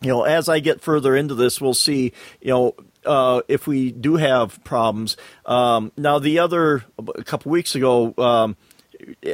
[0.00, 2.12] you know, as I get further into this, we'll see.
[2.40, 2.74] You know.
[3.02, 5.16] Uh, if we do have problems,
[5.46, 8.58] um, now the other a couple weeks ago, um,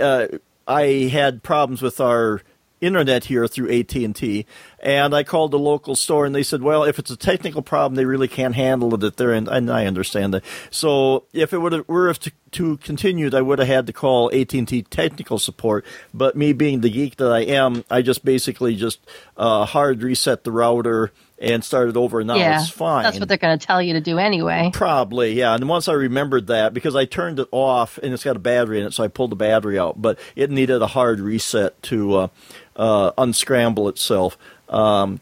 [0.00, 0.28] uh,
[0.68, 2.42] I had problems with our
[2.80, 4.46] internet here through AT&T
[4.80, 7.94] and I called the local store and they said well if it's a technical problem
[7.94, 11.58] they really can't handle it at their end and I understand that so if it
[11.58, 15.84] would have were to, to continued I would have had to call AT&T technical support
[16.12, 19.00] but me being the geek that I am I just basically just
[19.36, 23.02] uh, hard reset the router and started over and now yeah, it's fine.
[23.02, 24.70] That's what they're going to tell you to do anyway.
[24.72, 25.54] Probably, yeah.
[25.54, 28.80] And once I remembered that, because I turned it off and it's got a battery
[28.80, 32.14] in it, so I pulled the battery out, but it needed a hard reset to
[32.16, 32.28] uh,
[32.76, 34.38] uh, unscramble itself.
[34.68, 35.20] Um,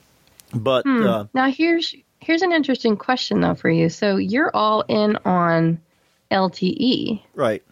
[0.52, 1.02] but Hmm.
[1.06, 3.88] uh, now here's here's an interesting question though for you.
[3.88, 5.80] So you're all in on
[6.30, 7.22] LTE.
[7.34, 7.62] right,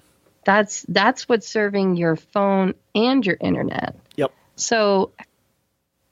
[0.44, 3.96] That's that's what's serving your phone and your internet.
[4.16, 4.32] yep.
[4.56, 5.12] So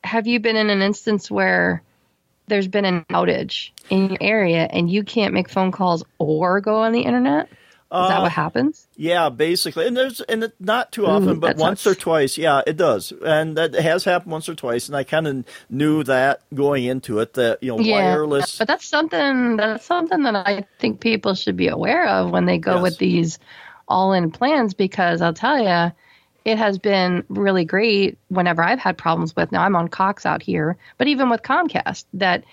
[0.04, 1.82] have you been in an instance where
[2.48, 6.76] there's been an outage in your area and you can't make phone calls or go
[6.76, 7.48] on the internet?
[7.92, 8.86] Is that Uh, what happens?
[8.96, 11.96] Yeah, basically, and there's and it, not too often, but once sucks.
[11.96, 15.26] or twice, yeah, it does, and that has happened once or twice, and I kind
[15.26, 18.58] of knew that going into it that you know wireless.
[18.58, 22.58] But that's something that's something that I think people should be aware of when they
[22.58, 22.82] go Yes.
[22.82, 23.38] with these
[23.88, 25.92] all-in plans because I'll tell you
[26.44, 30.42] it has been really great whenever I've had problems with now I'm on Cox out
[30.42, 32.44] here, but even with Comcast that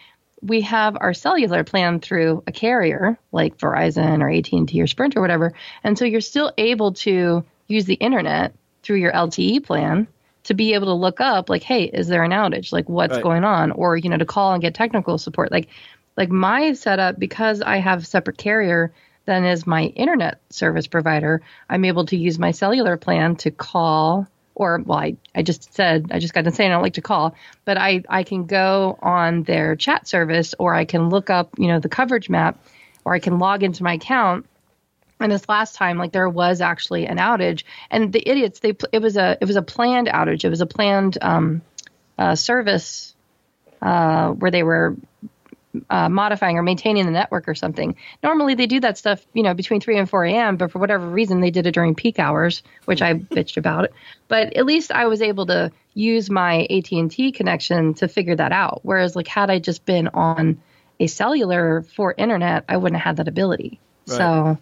[0.41, 5.21] we have our cellular plan through a carrier like Verizon or AT&T or Sprint or
[5.21, 10.07] whatever, and so you're still able to use the internet through your LTE plan
[10.43, 12.71] to be able to look up like, hey, is there an outage?
[12.71, 13.23] Like, what's Right.
[13.23, 13.71] going on?
[13.71, 15.51] Or you know, to call and get technical support.
[15.51, 15.67] Like,
[16.15, 18.93] like my setup because I have a separate carrier
[19.25, 21.41] than is my internet service provider.
[21.69, 24.27] I'm able to use my cellular plan to call
[24.57, 27.01] or well, I, I just said I just got to say I don't like to
[27.01, 31.51] call, but I, I can go on their chat service or I can look up,
[31.59, 32.59] you know, the coverage map
[33.05, 34.47] or I can log into my account.
[35.19, 39.01] And this last time, like there was actually an outage, and the idiots they it
[39.01, 40.43] was a it was a planned outage.
[40.43, 41.61] It was a planned um,
[42.19, 43.15] uh, service
[43.81, 44.95] uh, where they were
[45.89, 47.95] uh, modifying or maintaining the network or something.
[48.23, 51.07] Normally they do that stuff, you know, between 3 and 4 a.m., but for whatever
[51.07, 53.93] reason they did it during peak hours, which I bitched about it.
[54.27, 58.81] But at least I was able to use my AT&T connection to figure that out.
[58.83, 60.61] Whereas like had I just been on
[60.99, 63.79] a cellular for internet, I wouldn't have had that ability.
[64.05, 64.57] So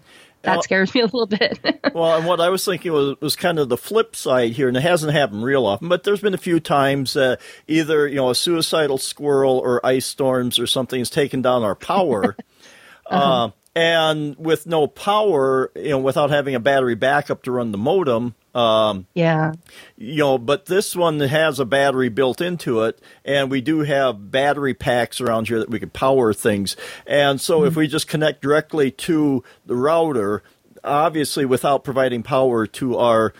[0.45, 1.59] that Well- scares me a little bit.
[1.93, 4.77] well, and what I was thinking was, was kind of the flip side here, and
[4.77, 7.35] it hasn't happened real often, but there's been a few times uh,
[7.67, 11.75] either you know a suicidal squirrel or ice storms or something has taken down our
[11.75, 12.35] power,
[13.07, 17.77] uh, and with no power, you know, without having a battery backup to run the
[17.77, 18.35] modem.
[18.55, 19.51] Um, yeah.
[19.97, 24.31] you know, but this one has a battery built into it, and we do have
[24.31, 26.77] battery packs around here that we can power things.
[27.05, 30.41] And so, if we just connect directly to the router,
[30.85, 33.33] obviously without providing power to our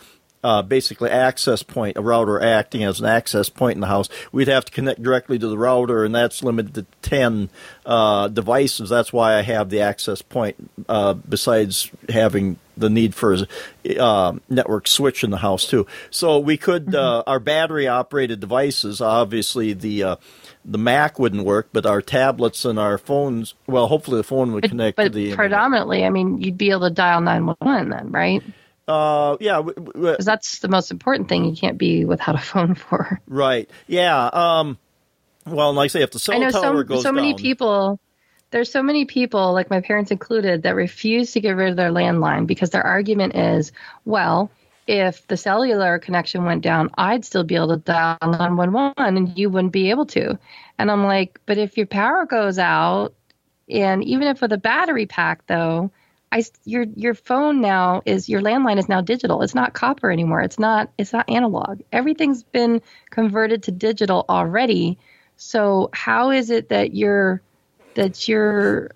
[0.44, 4.48] uh, basically access point, a router acting as an access point in the house, we'd
[4.48, 7.48] have to connect directly to the router, and that's limited to 10
[7.84, 8.90] uh, devices.
[8.90, 13.34] That's why I have the access point, uh, besides having the need for
[13.84, 15.86] a uh, network switch in the house, too.
[16.10, 20.16] So we could, uh, our battery operated devices, obviously the uh,
[20.64, 24.64] the Mac wouldn't work, but our tablets and our phones, well, hopefully the phone would
[24.64, 25.30] connect but to the.
[25.30, 25.36] internet.
[25.38, 28.42] predominantly, I mean, you'd be able to dial 911 then, right?
[28.88, 31.44] Uh, yeah, w- w- Because that's the most important thing.
[31.44, 33.20] You can't be without a phone for.
[33.26, 33.68] right.
[33.86, 34.26] Yeah.
[34.26, 34.78] Um,
[35.46, 37.32] well, and like I say, if the cell I know tower so, goes so many
[37.32, 38.00] down, people.
[38.50, 41.90] There's so many people, like my parents included, that refuse to get rid of their
[41.90, 43.72] landline because their argument is,
[44.04, 44.50] well,
[44.86, 49.50] if the cellular connection went down, I'd still be able to dial 911 and you
[49.50, 50.38] wouldn't be able to.
[50.78, 53.14] And I'm like, but if your power goes out,
[53.68, 55.90] and even if with a battery pack, though,
[56.30, 59.42] I your your phone now is your landline is now digital.
[59.42, 60.40] It's not copper anymore.
[60.42, 61.80] It's not it's not analog.
[61.92, 64.98] Everything's been converted to digital already.
[65.36, 67.42] So how is it that your
[67.96, 68.92] that your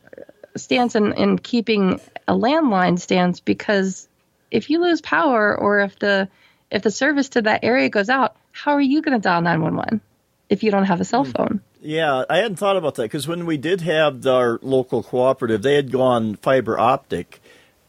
[0.57, 3.41] stance in, in keeping a landline stands?
[3.41, 4.09] Because
[4.51, 6.29] if you lose power or if the
[6.71, 9.61] if the service to that area goes out, how are you going to dial nine
[9.61, 10.01] one one
[10.49, 11.31] if you don't have a cell hmm.
[11.33, 11.61] phone?
[11.83, 15.75] Yeah, I hadn't thought about that because when we did have our local cooperative, they
[15.75, 17.41] had gone fiber optic,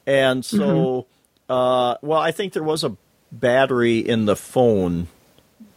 [0.05, 1.51] and so, mm-hmm.
[1.51, 2.95] uh, well, I think there was a
[3.34, 5.07] battery in the phone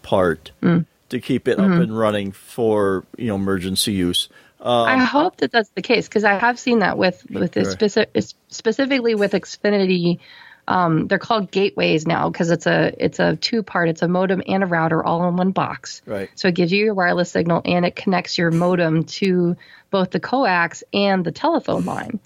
[0.02, 0.86] part mm.
[1.08, 1.80] to keep it up mm-hmm.
[1.80, 4.28] and running for you know emergency use.
[4.64, 7.70] Um, I hope that that's the case because I have seen that with with this
[7.70, 10.20] specific specifically with Xfinity.
[10.66, 13.90] Um, they're called gateways now because it's a it's a two part.
[13.90, 16.00] It's a modem and a router all in one box.
[16.06, 16.30] Right.
[16.34, 19.56] So it gives you your wireless signal and it connects your modem to
[19.90, 22.18] both the coax and the telephone line.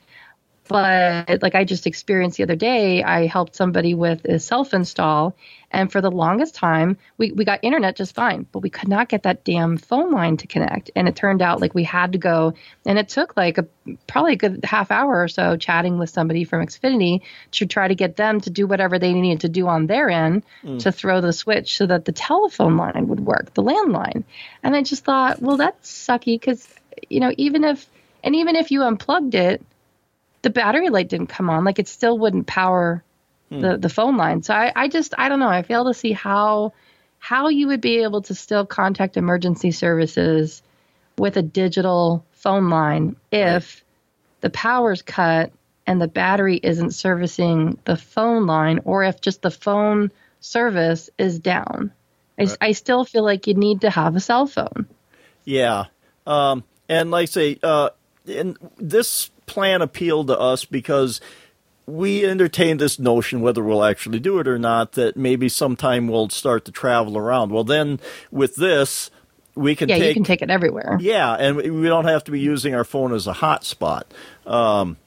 [0.68, 5.34] But like I just experienced the other day, I helped somebody with a self install,
[5.70, 9.08] and for the longest time, we, we got internet just fine, but we could not
[9.08, 10.90] get that damn phone line to connect.
[10.96, 12.54] And it turned out like we had to go,
[12.86, 13.66] and it took like a
[14.06, 17.94] probably a good half hour or so chatting with somebody from Xfinity to try to
[17.94, 20.82] get them to do whatever they needed to do on their end mm.
[20.82, 24.24] to throw the switch so that the telephone line would work, the landline.
[24.62, 26.66] And I just thought, well, that's sucky because,
[27.08, 27.86] you know, even if,
[28.22, 29.62] and even if you unplugged it,
[30.48, 31.64] the battery light didn't come on.
[31.64, 33.04] Like it still wouldn't power
[33.50, 34.42] the, the phone line.
[34.42, 35.48] So I, I just, I don't know.
[35.48, 36.72] I fail to see how,
[37.18, 40.62] how you would be able to still contact emergency services
[41.18, 43.84] with a digital phone line if
[44.40, 45.52] the power's cut
[45.86, 51.38] and the battery isn't servicing the phone line or if just the phone service is
[51.38, 51.92] down.
[52.58, 54.86] I still feel like you need to have a cell phone.
[55.44, 55.86] Yeah.
[56.26, 57.90] Um, and like I say, uh,
[58.26, 61.20] and this plan appealed to us because
[61.86, 66.28] we entertained this notion, whether we'll actually do it or not, that maybe sometime we'll
[66.28, 67.50] start to travel around.
[67.50, 67.98] Well, then
[68.30, 69.10] with this,
[69.54, 70.98] we can Yeah, take you can take it everywhere.
[71.00, 74.02] yeah, and we don't have to be using our phone as a hotspot,
[74.46, 74.98] um,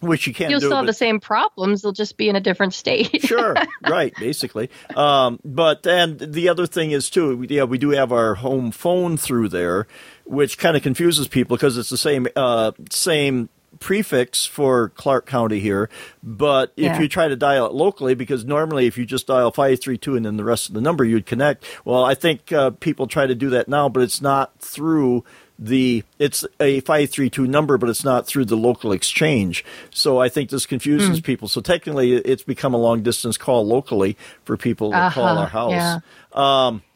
[0.00, 0.66] which you can't You'll do.
[0.66, 1.80] still have the same problems.
[1.82, 3.22] They'll just be in a different state.
[3.26, 3.54] sure,
[3.88, 4.68] right, basically.
[4.94, 9.16] Um, but and the other thing is too, yeah, we do have our home phone
[9.16, 9.86] through there,
[10.26, 13.48] which kind of confuses people because it's the same uh, same
[13.84, 15.90] prefix for Clark County here.
[16.22, 17.00] But if Yeah.
[17.02, 20.16] you try to dial it locally, because normally if you just dial five three two
[20.16, 21.64] and then the rest of the number, you'd connect.
[21.84, 25.22] Well, I think uh, people try to do that now, but it's not through
[25.58, 30.50] the it's a 532 number but it's not through the local exchange so i think
[30.50, 31.22] this confuses Hmm.
[31.22, 35.40] people so technically it's become a long distance call locally for people to call Uh-huh,
[35.42, 35.98] our house yeah.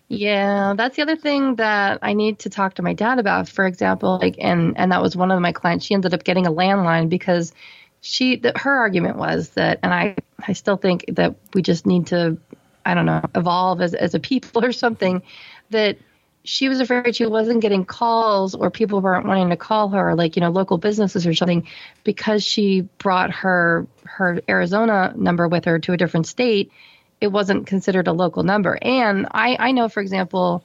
[0.09, 3.48] Yeah, that's the other thing that I need to talk to my dad about.
[3.48, 5.84] For example, like, and and that was one of my clients.
[5.84, 7.52] She ended up getting a landline because
[8.00, 12.06] she, that her argument was that, and I, I still think that we just need
[12.09, 12.38] to,
[12.86, 15.22] I don't know, evolve as as a people or something.
[15.70, 15.98] That
[16.42, 20.36] she was afraid she wasn't getting calls or people weren't wanting to call her, like
[20.36, 21.66] you know, local businesses or something,
[22.04, 26.72] because she brought her her Arizona number with her to a different state
[27.21, 28.79] it wasn't considered a local number.
[28.81, 30.64] And I, I know, for example,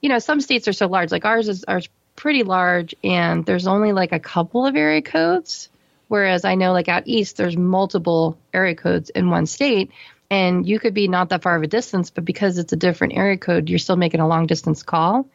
[0.00, 3.66] you know, some states are so large, like ours is ours pretty large, and there's
[3.66, 5.68] only like a couple of area codes.
[6.08, 9.90] Whereas I know, like out east, there's multiple area codes in one state,
[10.30, 13.16] and you could be not that far of a distance, but because it's a different
[13.16, 15.26] area code, you're still making a long distance call.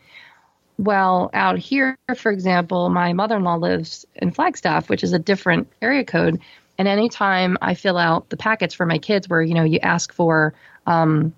[0.77, 5.19] Well, out here, for example, my mother in law lives in Flagstaff, which is a
[5.19, 6.39] different area code.
[6.79, 10.13] And anytime I fill out the packets for my kids where, you know, you ask
[10.13, 10.53] for
[10.87, 11.33] um,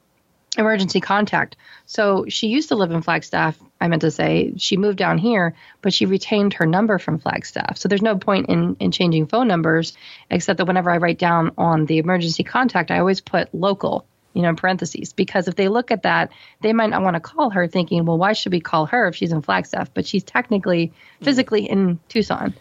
[0.55, 1.55] emergency contact.
[1.87, 3.57] So she used to live in Flagstaff.
[3.81, 7.79] I meant to say she moved down here, but she retained her number from Flagstaff.
[7.79, 9.97] So there's no point in, in changing phone numbers,
[10.29, 14.43] except that whenever I write down on the emergency contact, I always put local, you
[14.43, 16.31] know, in parentheses, because if they look at that,
[16.61, 19.15] they might not want to call her thinking, well, why should we call her if
[19.15, 19.91] she's in Flagstaff?
[19.91, 22.53] But she's technically physically in Tucson.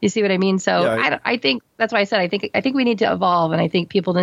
[0.00, 0.58] You see what I mean?
[0.58, 2.84] So Yeah, I- I, I think that's why I said I think I think we
[2.84, 4.14] need to evolve, and I think people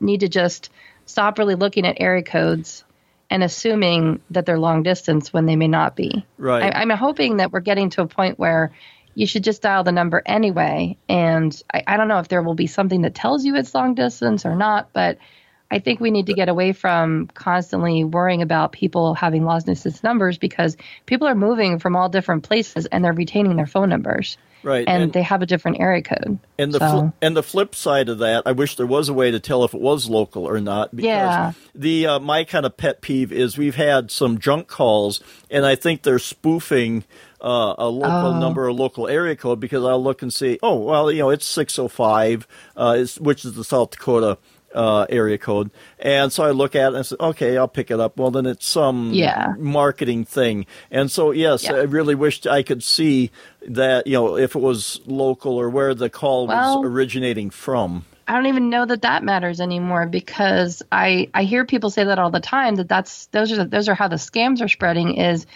[0.00, 0.70] need to, just
[1.06, 2.84] stop really looking at area codes
[3.30, 6.24] and assuming that they're long distance when they may not be.
[6.38, 6.74] Right.
[6.74, 8.72] I, I'm hoping that we're getting to a point where
[9.14, 10.96] you should just dial the number anyway.
[11.08, 13.94] And I, I don't know if there will be something that tells you it's long
[13.94, 15.18] distance or not, but
[15.70, 20.38] I think we need to get away from constantly worrying about people having distance numbers
[20.38, 24.38] because people are moving from all different places and they're retaining their phone numbers.
[24.62, 26.38] Right, And, and- they have a different area code.
[26.58, 29.12] And the So- fli and the flip side of that, I wish there was a
[29.14, 30.94] way to tell if it was local or not.
[30.94, 31.52] Because Yeah.
[31.74, 35.20] the uh, my kind of pet peeve is we've had some junk calls,
[35.52, 37.04] and I think they're spoofing
[37.40, 38.40] uh, a local Oh.
[38.40, 41.46] number or local area code because I'll look and see, oh well, you know, it's
[41.46, 42.48] six oh five,
[43.20, 44.38] which is the South Dakota.
[44.76, 47.90] Uh, area code, and so I look at it and I say, "Okay, I'll pick
[47.90, 49.54] it up." Well, then it's some Yeah.
[49.58, 51.76] marketing thing, and so yes, Yeah.
[51.76, 53.30] I really wished I could see
[53.66, 58.04] that you know if it was local or where the call Well- was originating from.
[58.28, 62.18] I don't even know that that matters anymore because I I hear people say that
[62.18, 65.46] all the time that that's those are those are how the scams are spreading is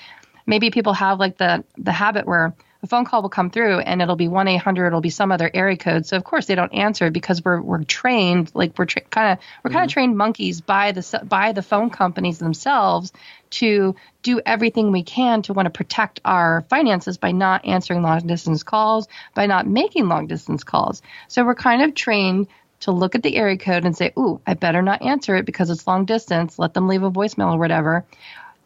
[0.47, 4.01] maybe people have like the the habit where a phone call will come through and
[4.01, 7.11] it'll be 1-800 it'll be some other area code so of course they don't answer
[7.11, 9.95] because we're we're trained like we're tra- kind of we're kind of mm-hmm.
[9.95, 13.13] trained monkeys by the by the phone companies themselves
[13.51, 18.27] to do everything we can to want to protect our finances by not answering long
[18.27, 22.47] distance calls by not making long distance calls so we're kind of trained
[22.81, 25.71] to look at the area code and say, ooh, I better not answer it because
[25.71, 26.59] it's long distance.
[26.59, 28.05] Let them leave a voicemail or whatever,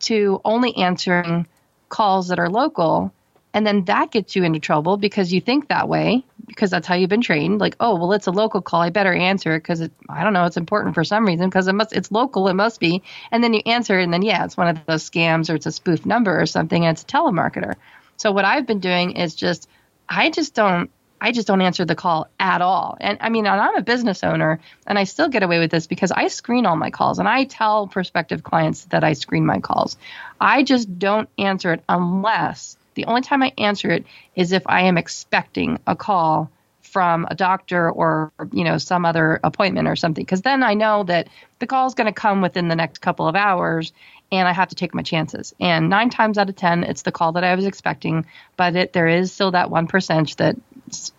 [0.00, 1.46] to only answering
[1.88, 3.12] calls that are local.
[3.54, 6.96] And then that gets you into trouble because you think that way because that's how
[6.96, 7.60] you've been trained.
[7.60, 8.82] Like, oh, well, it's a local call.
[8.82, 11.72] I better answer it because I don't know, it's important for some reason because it
[11.72, 12.48] must, it's local.
[12.48, 13.02] It must be.
[13.30, 15.66] And then you answer it, and then yeah, it's one of those scams or it's
[15.66, 17.74] a spoof number or something, and it's a telemarketer.
[18.16, 19.68] So what I've been doing is just,
[20.08, 20.90] I just don't
[21.20, 22.98] I just don't answer the call at all.
[23.00, 26.12] And I mean, I'm a business owner and I still get away with this because
[26.12, 29.96] I screen all my calls and I tell prospective clients that I screen my calls.
[30.38, 34.82] I just don't answer it unless the only time I answer it is if I
[34.82, 36.50] am expecting a call
[36.82, 41.02] from a doctor or you know some other appointment or something because then I know
[41.04, 41.28] that
[41.58, 43.92] the call is going to come within the next couple of hours
[44.30, 45.54] and I have to take my chances.
[45.60, 48.26] And nine times out of ten, it's the call that I was expecting,
[48.56, 50.56] but it, there is still that one percent that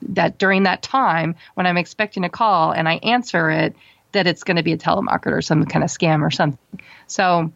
[0.04, 3.76] that during that time when I'm expecting a call and I answer it,
[4.12, 6.80] that it's going to be a telemarketer or some kind of scam or something.
[7.08, 7.52] So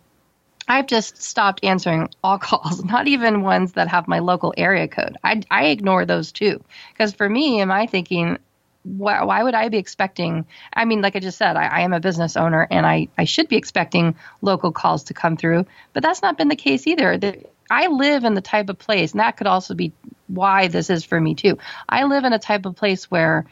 [0.70, 5.17] I've just stopped answering all calls, not even ones that have my local area code.
[5.24, 6.63] I, I ignore those too.
[6.93, 8.38] Because for me, am I thinking,
[8.84, 10.45] why, why, would I be expecting?
[10.72, 13.26] I mean, like I just said, I, I, am a business owner and I, I
[13.26, 17.17] should be expecting local calls to come through, but that's not been the case either.
[17.17, 19.91] The, I live in the type of place, and that could also be
[20.28, 21.57] why this is for me too.
[21.88, 23.45] I live in a type of place where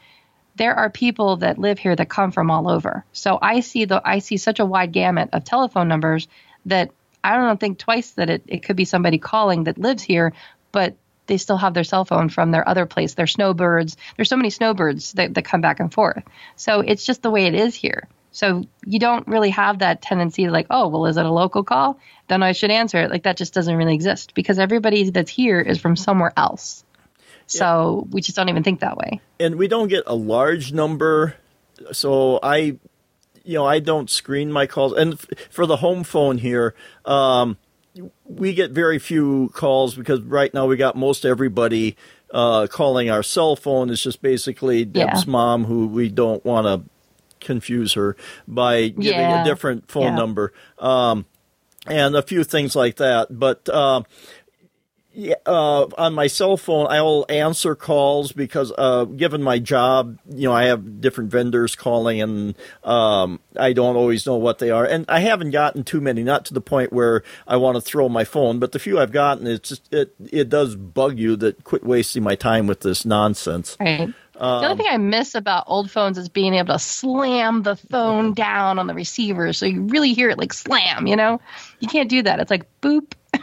[0.55, 3.05] there are people that live here that come from all over.
[3.13, 6.27] So I see the I see such a wide gamut of telephone numbers
[6.65, 6.91] that
[7.23, 10.33] I don't think twice that it, it could be somebody calling that lives here,
[10.71, 10.95] but
[11.27, 13.13] they still have their cell phone from their other place.
[13.13, 13.97] They're snowbirds.
[14.15, 16.23] There's so many snowbirds that, that come back and forth.
[16.55, 18.07] So it's just the way it is here.
[18.31, 21.99] So you don't really have that tendency like, oh, well, is it a local call?
[22.27, 23.09] Then I should answer it.
[23.09, 26.83] Like that just doesn't really exist because everybody that's here is from somewhere else.
[27.47, 28.13] So yeah.
[28.13, 29.21] we just don't even think that way.
[29.39, 31.35] And we don't get a large number.
[31.93, 32.77] So I,
[33.47, 34.93] you know, I don't screen my calls.
[34.93, 36.75] And f- for the home phone here,
[37.05, 37.57] um,
[38.25, 41.95] we get very few calls because right now we got most everybody
[42.31, 43.89] uh, calling our cell phone.
[43.89, 45.31] It's just basically Deb's yeah.
[45.31, 46.89] mom who we don't want to
[47.39, 48.15] confuse her
[48.47, 49.41] by giving yeah.
[49.41, 50.15] a different phone yeah.
[50.15, 51.25] number um,
[51.85, 53.39] and a few things like that.
[53.39, 54.03] But uh,
[55.45, 60.47] uh, on my cell phone, I will answer calls because, uh, given my job, you
[60.47, 64.85] know, I have different vendors calling, and um, I don't always know what they are.
[64.85, 68.09] And I haven't gotten too many, not to the point where I want to throw
[68.09, 71.63] my phone, but the few I've gotten, it's just, it it does bug you that
[71.63, 73.75] quit wasting my time with this nonsense.
[73.79, 74.13] Right.
[74.39, 77.75] Um, the only thing I miss about old phones is being able to slam the
[77.75, 81.41] phone down on the receiver so you really hear it like slam, you know?
[81.79, 82.39] You can't do that.
[82.39, 83.13] It's like boop.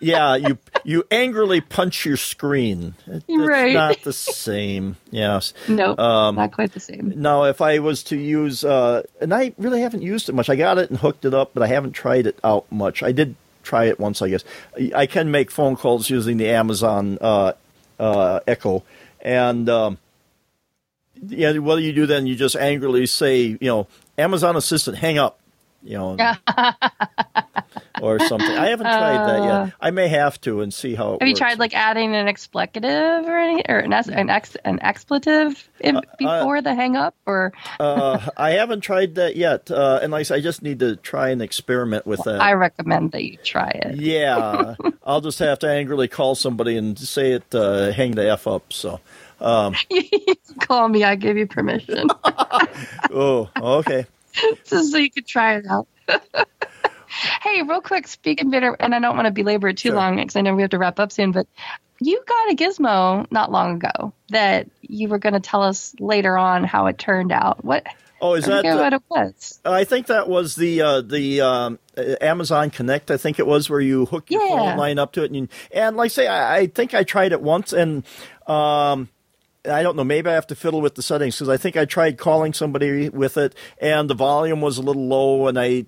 [0.00, 2.94] yeah, you you angrily punch your screen.
[3.06, 3.72] It's right.
[3.72, 4.96] not the same.
[5.10, 5.54] Yes.
[5.68, 7.12] No, um, not quite the same.
[7.16, 10.48] Now, if I was to use, uh, and I really haven't used it much.
[10.48, 13.02] I got it and hooked it up, but I haven't tried it out much.
[13.02, 14.44] I did try it once, I guess.
[14.94, 17.52] I can make phone calls using the Amazon uh,
[17.98, 18.82] uh, Echo,
[19.20, 19.98] and um,
[21.26, 22.26] yeah, what do you do then?
[22.26, 23.86] You just angrily say, you know,
[24.18, 25.38] Amazon Assistant, hang up,
[25.82, 26.16] you know,
[28.02, 28.56] or something.
[28.56, 29.52] I haven't tried that yet.
[29.52, 29.70] Uh.
[29.80, 31.28] I may have to and see how it have works.
[31.28, 35.96] you tried like adding an expletive or any, or an an, ex, an expletive in,
[35.96, 37.52] uh, uh, before uh, the hang up or?
[37.80, 41.42] uh, I haven't tried that yet, uh, and like I just need to try and
[41.42, 42.42] experiment with well, that.
[42.42, 43.96] I recommend that you try it.
[43.96, 44.74] Yeah,
[45.04, 48.72] I'll just have to angrily call somebody and say it, hang the f up.
[48.72, 49.00] So.
[49.40, 49.74] Um,
[50.60, 51.02] Call me.
[51.02, 52.06] I give you permission.
[53.10, 54.06] oh, okay.
[54.64, 55.86] Just so you could try it out.
[57.42, 59.96] hey, real quick, speaking bitter, and I don't want to belabor it too sure.
[59.96, 61.46] long because I know we have to wrap up soon, but
[62.00, 66.36] you got a gizmo not long ago that you were going to tell us later
[66.36, 67.64] on how it turned out.
[67.64, 67.86] What?
[68.20, 69.60] Oh, is that the, what it was?
[69.64, 73.10] I think that was the uh, the um, Amazon Connect.
[73.10, 74.56] I think it was where you hook your yeah.
[74.56, 77.02] phone line up to it, and you, and like I say, I, I, think I
[77.02, 78.04] tried it once, and
[78.46, 79.08] um,
[79.68, 80.04] I don't know.
[80.04, 83.08] Maybe I have to fiddle with the settings because I think I tried calling somebody
[83.08, 85.86] with it, and the volume was a little low, and I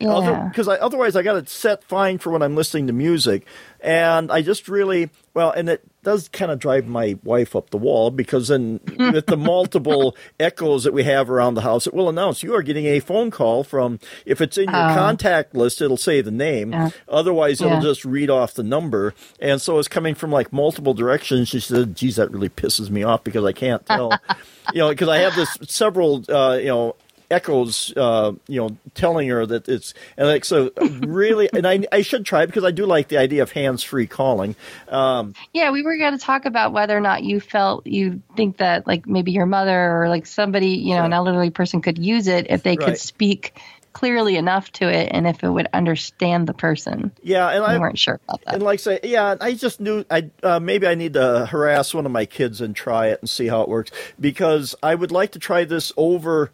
[0.00, 0.48] Yeah.
[0.48, 3.46] because otherwise I got it set fine for when I'm listening to music,
[3.80, 7.76] and I just really well, and it does kind of drive my wife up the
[7.78, 12.08] wall because then with the multiple echoes that we have around the house, it will
[12.08, 13.98] announce you are getting a phone call from.
[14.26, 14.94] If it's in your Oh.
[14.94, 16.72] contact list, it'll say the name.
[16.72, 16.90] Yeah.
[17.08, 17.80] Otherwise, it'll Yeah.
[17.80, 21.48] just read off the number, and so it's coming from like multiple directions.
[21.48, 24.12] She said, "Geez, that really pisses me off because I can't tell."
[24.72, 26.96] you know, because I have this several, uh, you know,
[27.34, 32.02] echoes, uh, you know, telling her that it's and like so really, and I I
[32.02, 34.56] should try it because I do like the idea of hands free calling.
[34.88, 38.58] Um, Yeah, we were going to talk about whether or not you felt you think
[38.58, 42.28] that like maybe your mother or like somebody, you know, an elderly person could use
[42.28, 42.86] it if they Right.
[42.86, 43.60] could speak
[43.92, 47.12] clearly enough to it and if it would understand the person.
[47.22, 48.54] yeah, and We I weren't sure about that.
[48.54, 52.04] and like say yeah, I just knew I uh, maybe I need to harass one
[52.04, 55.30] of my kids and try it and see how it works because I would like
[55.32, 56.50] to try this over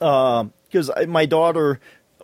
[0.00, 1.78] because my daughter,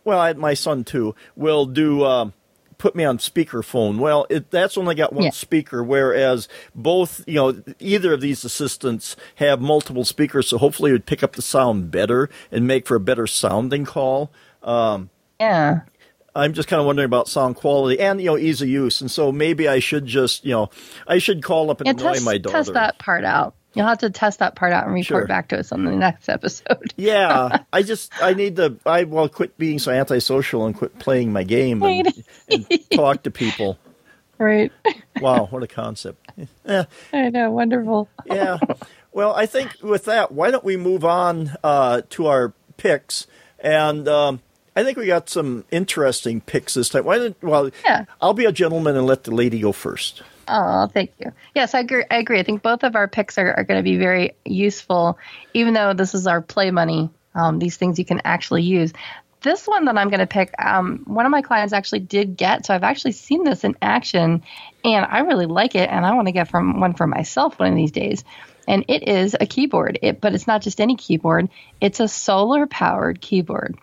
[0.04, 2.04] well, I, my son too, will do.
[2.04, 2.32] Um,
[2.78, 3.96] Put me on speakerphone.
[3.96, 5.30] Well, it, that's only got one Yeah.
[5.30, 10.92] speaker, whereas both, you know, either of these assistants have multiple speakers, so hopefully it
[10.92, 14.30] would pick up the sound better and make for a better sounding call.
[15.40, 15.80] Yeah.
[16.34, 19.10] I'm just kind of wondering about sound quality and you know ease of use, and
[19.10, 20.68] so maybe I should just you know
[21.06, 22.58] I should call up and Yeah, annoy test, my daughter.
[22.58, 23.54] test that part out.
[23.76, 25.26] You'll have to test that part out and report Sure.
[25.26, 26.92] back to us on the next episode.
[26.96, 31.32] Yeah, I just I need to I well quit being so antisocial and quit playing
[31.32, 32.12] my game and,
[32.48, 33.78] and talk to people.
[34.38, 34.70] Right.
[35.22, 36.30] Wow, what a concept.
[36.66, 37.50] Eh, I know.
[37.52, 38.08] Wonderful.
[38.26, 38.58] yeah.
[39.10, 43.26] Well, I think with that, why don't we move on uh, to our picks?
[43.58, 44.40] And um,
[44.76, 47.04] I think we got some interesting picks this time.
[47.04, 47.70] Why don't well?
[47.82, 48.04] Yeah.
[48.20, 50.22] I'll be a gentleman and let the lady go first.
[50.48, 51.32] Oh, thank you.
[51.54, 52.04] Yes, I agree.
[52.10, 52.38] I agree.
[52.38, 55.18] I think both of our picks are, are going to be very useful,
[55.54, 57.10] even though this is our play money.
[57.34, 58.92] Um, these things you can actually use.
[59.42, 62.66] This one that I'm going to pick, um, one of my clients actually did get,
[62.66, 64.42] so I've actually seen this in action,
[64.84, 67.68] and I really like it, and I want to get from one for myself one
[67.70, 68.24] of these days.
[68.66, 71.48] And it is a keyboard, it, but it's not just any keyboard.
[71.80, 73.76] It's a solar powered keyboard.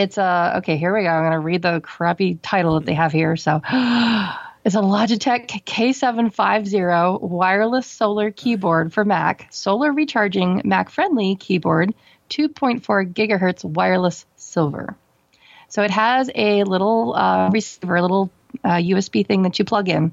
[0.00, 0.78] It's a okay.
[0.78, 1.10] Here we go.
[1.10, 3.36] I'm going to read the crappy title that they have here.
[3.36, 3.60] So.
[4.62, 11.94] It's a Logitech K750 wireless solar keyboard for Mac, solar recharging Mac friendly keyboard,
[12.28, 14.94] 2.4 gigahertz wireless silver.
[15.68, 18.30] So it has a little uh, receiver, a little
[18.62, 20.12] uh, USB thing that you plug in.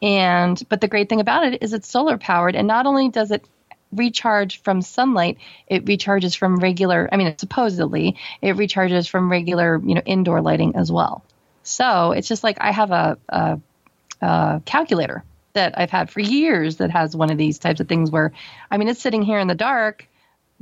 [0.00, 3.32] And but the great thing about it is it's solar powered, and not only does
[3.32, 3.44] it
[3.92, 7.08] recharge from sunlight, it recharges from regular.
[7.10, 11.24] I mean, supposedly it recharges from regular, you know, indoor lighting as well.
[11.62, 13.60] So it's just like I have a, a,
[14.20, 18.10] a calculator that I've had for years that has one of these types of things
[18.10, 18.32] where,
[18.70, 20.06] I mean, it's sitting here in the dark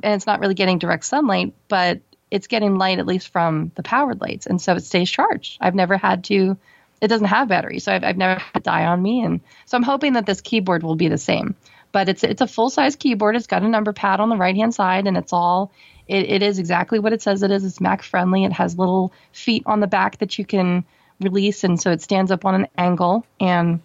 [0.02, 2.00] and it's not really getting direct sunlight, but
[2.30, 5.58] it's getting light at least from the powered lights, and so it stays charged.
[5.60, 6.56] I've never had to.
[7.00, 9.76] It doesn't have batteries, so I've, I've never had it die on me, and so
[9.76, 11.54] I'm hoping that this keyboard will be the same.
[11.97, 13.36] But it's it's a full size keyboard.
[13.36, 15.72] It's got a number pad on the right hand side, and it's all.
[16.07, 17.64] It, it is exactly what it says it is.
[17.64, 18.44] It's Mac friendly.
[18.44, 20.84] It has little feet on the back that you can
[21.22, 23.80] release, and so it stands up on an angle, and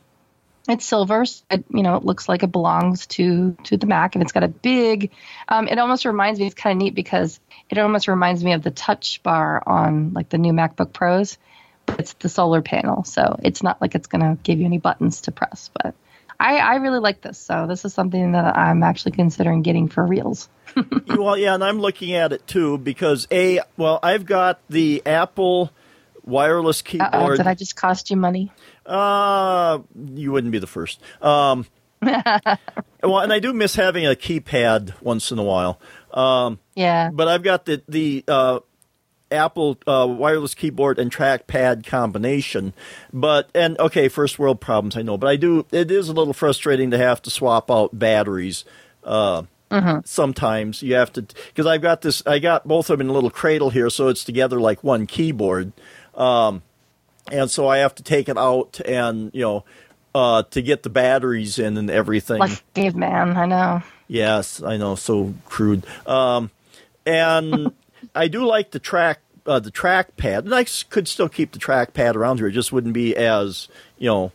[0.68, 1.24] it's silver.
[1.24, 4.34] so It, you know, it looks like it belongs to to the Mac, and it's
[4.34, 5.12] got a big.
[5.48, 6.48] Um, it almost reminds me.
[6.48, 7.40] It's kind of neat because
[7.70, 11.38] it almost reminds me of the Touch Bar on like the new MacBook Pros.
[11.86, 14.80] But it's the solar panel, so it's not like it's going to give you any
[14.80, 15.70] buttons to press.
[15.74, 15.96] But
[16.42, 20.06] I, I really like this, so this is something that I'm actually considering getting for
[20.06, 20.50] reals.
[21.08, 25.72] well, yeah, and I'm looking at it too because a well, I've got the Apple
[26.26, 27.38] wireless Uh-oh, keyboard.
[27.38, 28.52] did I just cost you money?
[28.86, 29.80] Uh,
[30.16, 31.00] you wouldn't be the first.
[31.22, 31.66] Um,
[32.02, 35.80] well, and I do miss having a keypad once in a while.
[36.14, 37.10] Um, Yeah.
[37.14, 38.60] but I've got the the uh,
[39.32, 42.74] Apple uh, wireless keyboard and trackpad combination.
[43.14, 45.66] But and okay, first world problems, I know, but I do.
[45.72, 48.66] It is a little frustrating to have to swap out batteries.
[49.04, 49.44] Uh,
[50.04, 52.22] Sometimes you have to because I've got this.
[52.26, 55.08] I got both of them in a little cradle here, so it's together like one
[55.08, 55.72] keyboard.
[56.14, 56.62] Um,
[57.32, 59.64] and so I have to take it out and you know
[60.14, 62.40] uh, to get the batteries in and everything.
[62.40, 63.82] Like caveman, I know.
[64.10, 65.86] Yes, I know, so crude.
[66.06, 66.52] Um,
[67.06, 67.72] and
[68.16, 72.16] I do like the track, uh, the trackpad, and I could still keep the trackpad
[72.16, 72.48] around here.
[72.48, 74.32] It just wouldn't be as you know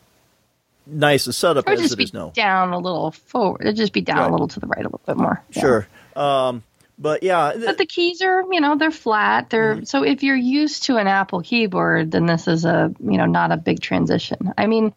[0.87, 2.31] nice a setup as just it be is now.
[2.35, 3.63] down a little forward.
[3.63, 4.29] It'd just be down Right.
[4.29, 5.43] a little to the right a little bit more.
[5.51, 5.61] Yeah.
[5.61, 6.63] Sure, um,
[6.99, 9.51] but yeah, th- But the keys are, you know, they're flat.
[9.51, 9.85] They're Mm-hmm.
[9.85, 13.53] so if you're used to an Apple keyboard, then this is a, you know, not
[13.53, 14.53] a big transition.
[14.57, 14.95] I mean,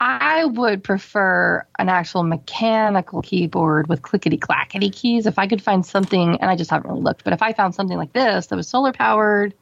[0.00, 5.84] I would prefer an actual mechanical keyboard with clickety clackety keys if I could find
[5.84, 8.56] something and I just haven't really looked, but if I found something like this that
[8.56, 9.54] was solar powered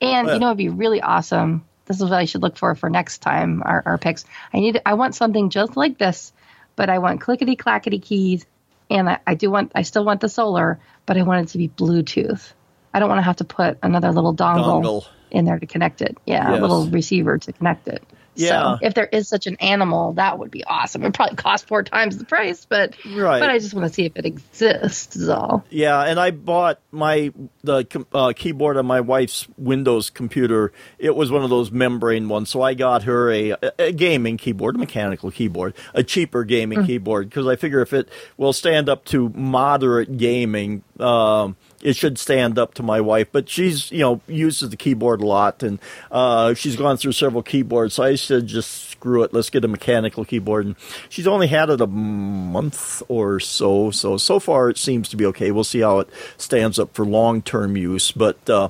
[0.00, 1.64] And you know, it'd be really awesome.
[1.86, 3.62] This is what I should look for for next time.
[3.64, 4.24] Our, our picks.
[4.54, 4.80] I need.
[4.86, 6.32] I want something just like this,
[6.76, 8.46] but I want clickety clackety keys,
[8.90, 9.72] and I, I do want.
[9.74, 12.52] I still want the solar, but I want it to be Bluetooth.
[12.92, 15.06] I don't want to have to put another little dongle, Dongle.
[15.30, 16.18] in there to connect it.
[16.26, 16.58] Yeah, Yes.
[16.58, 18.02] a little receiver to connect it.
[18.40, 18.76] Yeah.
[18.76, 21.04] So if there is such an animal, that would be awesome.
[21.04, 23.40] It probably cost four times the price, but Right.
[23.40, 25.16] but I just want to see if it exists.
[25.16, 25.64] Is all.
[25.70, 30.72] Yeah, and I bought my the uh, keyboard on my wife's Windows computer.
[30.98, 34.76] It was one of those membrane ones, so I got her a, a gaming keyboard,
[34.76, 39.04] a mechanical keyboard, a cheaper gaming keyboard because I figure if it will stand up
[39.06, 43.28] to moderate gaming, um, it should stand up to my wife.
[43.32, 45.78] But she's you know uses the keyboard a lot, and
[46.10, 47.94] uh, she's gone through several keyboards.
[47.94, 50.66] So I said, just screw it, let's get a mechanical keyboard.
[50.66, 50.76] And
[51.08, 55.26] she's only had it a month or so, so so far it seems to be
[55.26, 55.50] okay.
[55.50, 58.48] We'll see how it stands up for long term use, but.
[58.48, 58.68] Uh,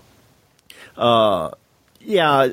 [0.96, 1.50] uh,
[2.00, 2.48] yeah,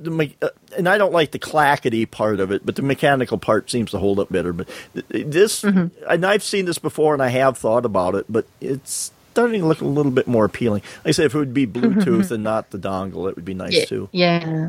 [0.00, 3.70] me- uh, and I don't like the clackety part of it, but the mechanical part
[3.70, 4.52] seems to hold up better.
[4.52, 4.68] But
[5.10, 9.12] th- this, and I've seen this before, and I have thought about it, but it's
[9.32, 10.82] starting to look a little bit more appealing.
[10.98, 13.54] Like I said, if it would be Bluetooth and not the dongle, it would be
[13.54, 13.84] nice Yeah.
[13.84, 14.08] too.
[14.12, 14.68] Yeah.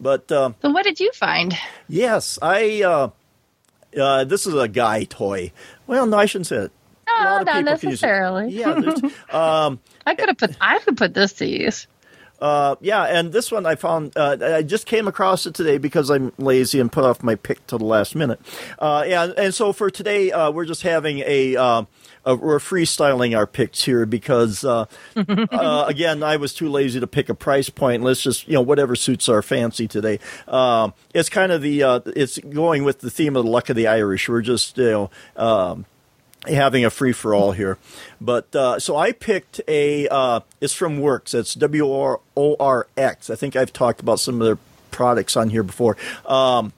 [0.00, 1.56] But uh, So what did you find?
[1.88, 2.82] yes, I.
[2.82, 3.10] Uh,
[4.00, 5.50] uh, this is a guy toy.
[5.86, 6.72] Well, no, I shouldn't say it.
[7.08, 7.86] A No, lot of not people use it.
[7.86, 8.50] necessarily.
[8.52, 8.72] Yeah,
[9.30, 10.56] um, I could have put.
[10.60, 11.86] I could put this to use.
[12.40, 14.16] Uh, yeah, and this one I found.
[14.16, 17.66] Uh, I just came across it today because I'm lazy and put off my pick
[17.66, 18.40] till the last minute.
[18.78, 21.56] Uh, yeah, and so for today, uh, we're just having a.
[21.56, 21.84] Uh,
[22.28, 24.84] uh, we're freestyling our picks here because, uh,
[25.16, 28.02] uh, again, I was too lazy to pick a price point.
[28.02, 30.18] Let's just, you know, whatever suits our fancy today.
[30.46, 33.76] Um, it's kind of the, uh, it's going with the theme of the luck of
[33.76, 34.28] the Irish.
[34.28, 35.86] We're just, you know, um,
[36.48, 37.78] having a free for all here.
[38.20, 40.08] But uh, so I picked a.
[40.08, 41.34] Uh, it's from WORX.
[41.34, 43.30] It's W R O R X.
[43.30, 44.58] I think I've talked about some of their
[44.90, 45.96] products on here before.
[46.26, 46.72] Um,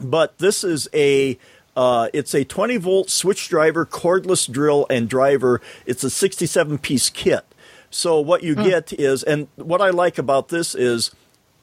[0.00, 1.38] but this is a.
[1.76, 5.60] Uh, it's a 20 volt switch driver, cordless drill, and driver.
[5.86, 7.44] It's a 67 piece kit.
[7.90, 11.10] So what you get is, and what I like about this is,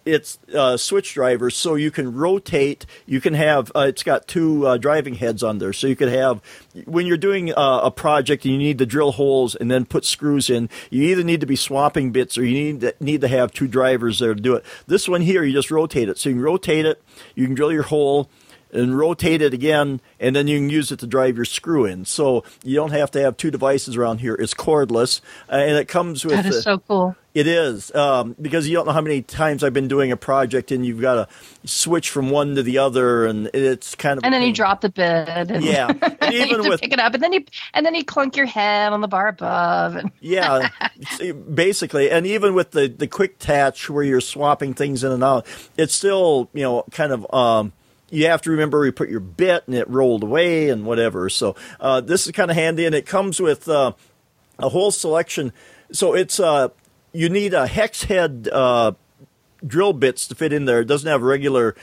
[0.06, 2.86] it's uh, switch drivers, so you can rotate.
[3.06, 3.72] You can have.
[3.76, 6.42] Uh, it's got two uh, driving heads on there, so you could have
[6.86, 10.06] when you're doing uh, a project and you need to drill holes and then put
[10.06, 10.70] screws in.
[10.90, 13.68] You either need to be swapping bits or you need to, need to have two
[13.68, 14.66] drivers there to do it.
[14.88, 17.02] This one here, you just rotate it, so you can rotate it.
[17.36, 18.30] You can drill your hole
[18.74, 22.06] and rotate it again, and then you can use it to drive your screw in.
[22.06, 24.36] So you don't have to have two devices around here.
[24.36, 26.36] It's cordless, uh, and it comes with.
[26.36, 27.16] That is so cool.
[27.34, 30.72] it is um, because you don't know how many times I've been doing a project
[30.72, 34.24] and you've got to switch from one to the other, and it's kind of.
[34.24, 35.52] And then you drop the bid.
[35.52, 35.88] And Yeah,
[36.22, 38.04] and you have even to with pick it up, and then you and then you
[38.04, 39.96] clunk your head on the bar above.
[39.96, 40.70] And yeah,
[41.54, 45.46] basically, and even with the the quick touch where you're swapping things in and out,
[45.78, 47.34] it's still you know kind of.
[47.34, 47.74] Um,
[48.12, 51.30] you have to remember you put your bit and it rolled away and whatever.
[51.30, 53.94] So uh, this is kind of handy, and it comes with uh,
[54.60, 55.54] a whole selection.
[55.92, 56.70] So it's uh,
[57.14, 58.94] you need a hex head uh,
[59.66, 60.82] drill bits to fit in there.
[60.82, 61.76] It doesn't have a regular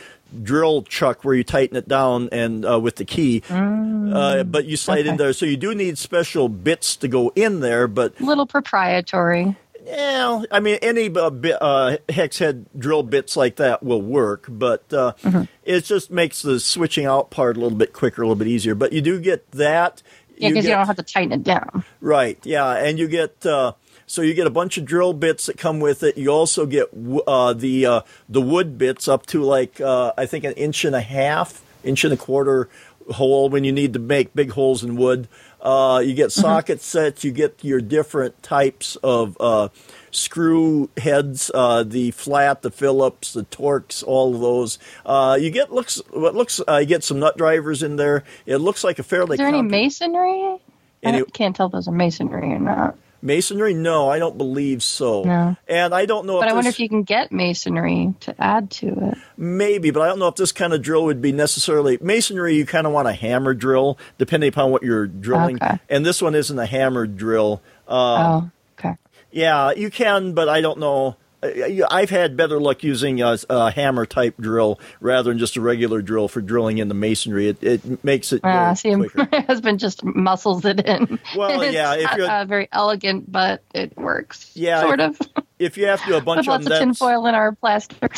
[0.43, 4.77] drill chuck where you tighten it down and uh, with the key, uh, but you
[4.77, 5.33] slide in there.
[5.33, 9.57] So you do need special bits to go in there, but a little proprietary.
[9.89, 14.47] Yeah, I mean, any uh, bi- uh, hex head drill bits like that will work,
[14.48, 15.43] but uh, Mm-hmm.
[15.65, 18.74] it just makes the switching out part a little bit quicker, a little bit easier.
[18.74, 20.02] But you do get that.
[20.36, 21.85] Yeah, because you, get- don't have to tighten it down.
[22.01, 22.39] Right.
[22.44, 23.73] Yeah, and you get uh,
[24.06, 26.16] so you get a bunch of drill bits that come with it.
[26.16, 26.89] You also get
[27.27, 30.94] uh, the uh, the wood bits up to like uh, I think an inch and
[30.94, 32.69] a half, inch and a quarter
[33.10, 35.28] hole when you need to make big holes in wood.
[35.60, 37.24] Uh, you get socket sets.
[37.24, 39.68] You get your different types of uh,
[40.10, 44.78] screw heads, uh, the flat, the Phillips, the Torx, all of those.
[45.05, 46.60] Uh, you get looks what looks.
[46.68, 48.24] Uh, you get some nut drivers in there.
[48.47, 49.35] It looks like a fairly.
[49.35, 50.43] Is there any masonry?
[50.44, 50.59] I
[51.02, 52.97] Any- don't- can't tell if those are masonry or not.
[53.20, 53.74] Masonry?
[53.74, 55.23] No, I don't believe so.
[55.24, 55.57] No.
[55.66, 58.86] And I don't know But I wonder if you can get masonry to add to
[59.11, 59.19] it.
[59.36, 62.55] maybe, but I don't know if this kind of drill would be necessarily masonry.
[62.55, 65.57] You kind of want a hammer drill, depending upon what you're drilling.
[65.57, 65.78] Okay.
[65.89, 67.61] And this one isn't a hammer drill.
[67.89, 68.97] Uh, oh, okay.
[69.32, 71.16] yeah, you can, but I don't know.
[71.43, 75.60] I- I've had better luck using a, a hammer type drill rather than just a
[75.60, 77.48] regular drill for drilling in the masonry.
[77.48, 79.28] It, it makes it Uh, see, quicker.
[79.32, 81.19] my husband just muscles it in.
[81.36, 84.51] Well, It's yeah, if not, you're- uh, very elegant, but it works.
[84.55, 85.19] Yeah, sort of.
[85.59, 87.51] If you have to do a bunch With of lots them, of tinfoil in our
[87.51, 88.09] plaster.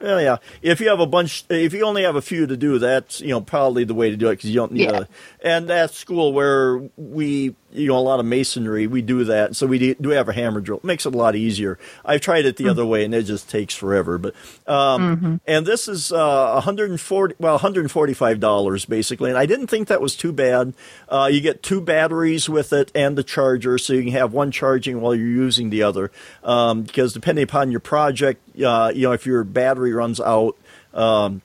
[0.00, 0.36] Well, yeah.
[0.62, 3.28] If you have a bunch, if you only have a few to do, that's you
[3.28, 5.00] know probably the way to do it because you don't need Yeah.
[5.00, 5.06] a.
[5.46, 8.86] And that school where we you know a lot of masonry.
[8.86, 10.78] We do that, so we do have a hammer drill.
[10.78, 11.78] It makes it a lot easier.
[12.04, 12.70] I've tried it the mm-hmm.
[12.70, 14.18] other way, and it just takes forever.
[14.18, 14.34] But
[14.66, 15.36] um, mm-hmm.
[15.46, 20.16] and this is uh, 140 well 145 dollars basically, and I didn't think that was
[20.16, 20.74] too bad.
[21.08, 24.50] Uh, you get two batteries with it and the charger, so you can have one
[24.50, 26.10] charging while you're using the other.
[26.42, 30.56] Um, because depending upon your project, uh, you know if your battery runs out.
[30.94, 31.42] Um,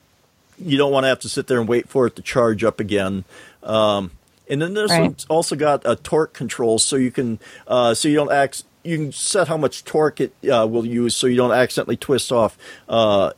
[0.58, 2.80] you don't want to have to sit there and wait for it to charge up
[2.80, 3.24] again.
[3.62, 4.12] Um,
[4.52, 5.24] and then there's right.
[5.30, 9.12] also got a torque control, so you can uh, so you don't act you can
[9.12, 12.58] set how much torque it uh, will use, so you don't accidentally twist off.
[12.88, 13.32] Uh,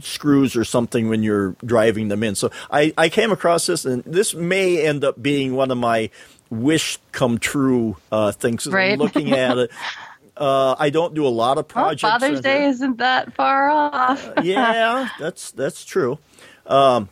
[0.00, 2.34] screws or something when you're driving them in.
[2.34, 6.10] So I, I came across this, and this may end up being one of my
[6.50, 8.66] wish come true uh, things.
[8.66, 8.94] Right.
[8.94, 9.70] I'm looking at it.
[10.36, 12.02] Uh, I don't do a lot of projects.
[12.02, 14.26] Well, Father's Day isn't that far off.
[14.26, 16.18] uh, yeah, that's that's true.
[16.66, 17.08] Um,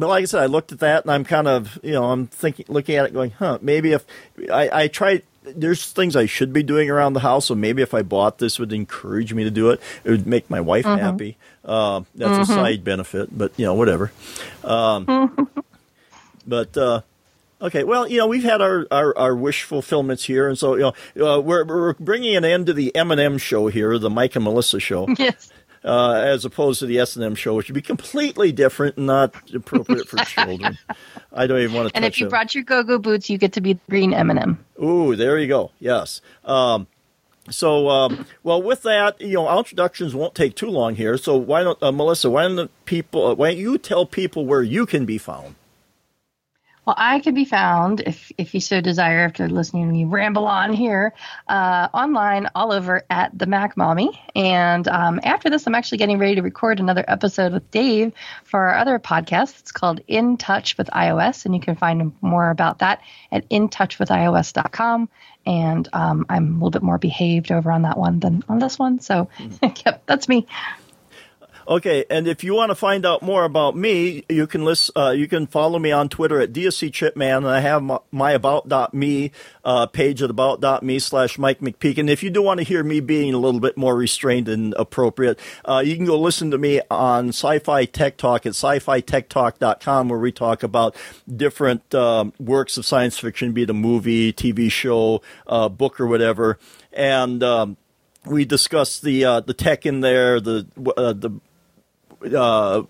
[0.00, 2.26] but like I said, I looked at that and I'm kind of, you know, I'm
[2.26, 4.04] thinking, looking at it, going, huh, maybe if
[4.52, 7.94] I, I try, there's things I should be doing around the house, so maybe if
[7.94, 9.80] I bought this, would encourage me to do it.
[10.04, 11.00] It would make my wife mm-hmm.
[11.00, 11.36] happy.
[11.64, 12.42] Uh, that's mm-hmm.
[12.42, 14.12] a side benefit, but you know, whatever.
[14.64, 15.48] Um,
[16.46, 17.02] but uh,
[17.60, 20.92] okay, well, you know, we've had our, our, our, wish fulfillments here, and so you
[21.16, 24.10] know, uh, we're we're bringing an end to the M and M show here, the
[24.10, 25.06] Mike and Melissa show.
[25.18, 25.50] Yes
[25.84, 29.06] uh, as opposed to the S and M show, which would be completely different and
[29.06, 30.78] not appropriate for children.
[31.32, 31.96] I don't even want to.
[31.96, 32.30] And if you them.
[32.30, 34.64] brought your go-go boots, you get to be the green M and M.
[34.82, 35.70] Ooh, there you go.
[35.78, 36.20] Yes.
[36.44, 36.86] Um,
[37.48, 41.16] so, um, well, with that, you know, introductions won't take too long here.
[41.16, 42.30] So, why don't uh, Melissa?
[42.30, 43.26] Why don't people?
[43.26, 45.54] Uh, why don't you tell people where you can be found?
[46.86, 50.46] Well, I can be found, if, if you so desire, after listening to me ramble
[50.46, 51.12] on here,
[51.46, 54.18] uh, online all over at the Mac Mommy.
[54.34, 58.12] And um, after this, I'm actually getting ready to record another episode with Dave
[58.44, 59.60] for our other podcast.
[59.60, 65.08] It's called In Touch with iOS, and you can find more about that at intouchwithios.com.
[65.46, 68.78] And um, I'm a little bit more behaved over on that one than on this
[68.78, 69.00] one.
[69.00, 69.66] So, mm-hmm.
[69.86, 70.46] yep, that's me.
[71.70, 75.10] Okay, and if you want to find out more about me, you can list, uh,
[75.10, 79.30] you can follow me on Twitter at DSC Chipman, and I have my, my about.me
[79.64, 81.96] uh, page at about.me slash Mike McPeak.
[81.98, 84.74] And if you do want to hear me being a little bit more restrained and
[84.74, 90.18] appropriate, uh, you can go listen to me on Sci-Fi Tech Talk at sci-fi-tech-talk.com, where
[90.18, 90.96] we talk about
[91.32, 96.08] different um, works of science fiction, be it a movie, TV show, uh, book, or
[96.08, 96.58] whatever.
[96.92, 97.76] And um,
[98.26, 100.66] we discuss the uh, the tech in there, the
[100.96, 101.40] uh, the
[102.34, 102.82] uh,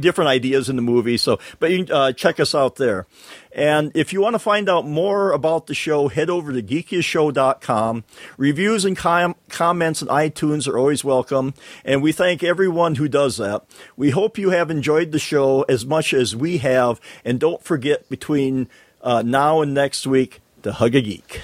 [0.00, 1.16] different ideas in the movie.
[1.16, 3.06] So, but you uh, check us out there.
[3.52, 8.04] And if you want to find out more about the show, head over to geekiestshow.com.
[8.36, 11.54] Reviews and com- comments on iTunes are always welcome.
[11.84, 13.64] And we thank everyone who does that.
[13.96, 17.00] We hope you have enjoyed the show as much as we have.
[17.24, 18.68] And don't forget between
[19.02, 21.40] uh, now and next week to hug a geek.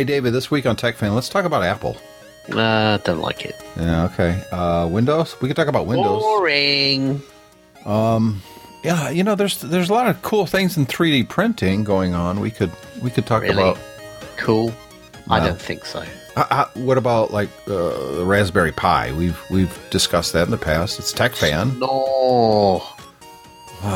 [0.00, 1.94] Hey, David, this week on TechFan, let's talk about Apple.
[2.50, 3.54] Uh, don't like it.
[3.76, 4.42] Yeah, okay.
[4.50, 5.38] Uh, Windows?
[5.42, 6.22] We can talk about Windows.
[6.22, 7.20] Boring.
[7.84, 8.40] Um,
[8.82, 12.40] yeah, you know, there's there's a lot of cool things in 3D printing going on.
[12.40, 12.72] We could
[13.02, 13.62] we could talk really?
[13.62, 13.78] about
[14.38, 14.72] cool.
[15.28, 16.02] I don't think so.
[16.34, 19.12] Uh, uh, what about like uh, the Raspberry Pi?
[19.12, 20.98] We've we've discussed that in the past.
[20.98, 21.78] It's TechFan.
[21.78, 22.82] No.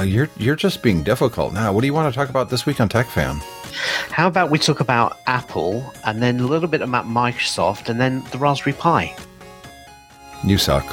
[0.02, 1.72] You're you're just being difficult now.
[1.72, 3.40] What do you want to talk about this week on TechFan?
[4.10, 8.22] How about we talk about Apple and then a little bit about Microsoft and then
[8.30, 9.14] the Raspberry Pi?
[10.58, 10.84] Suck.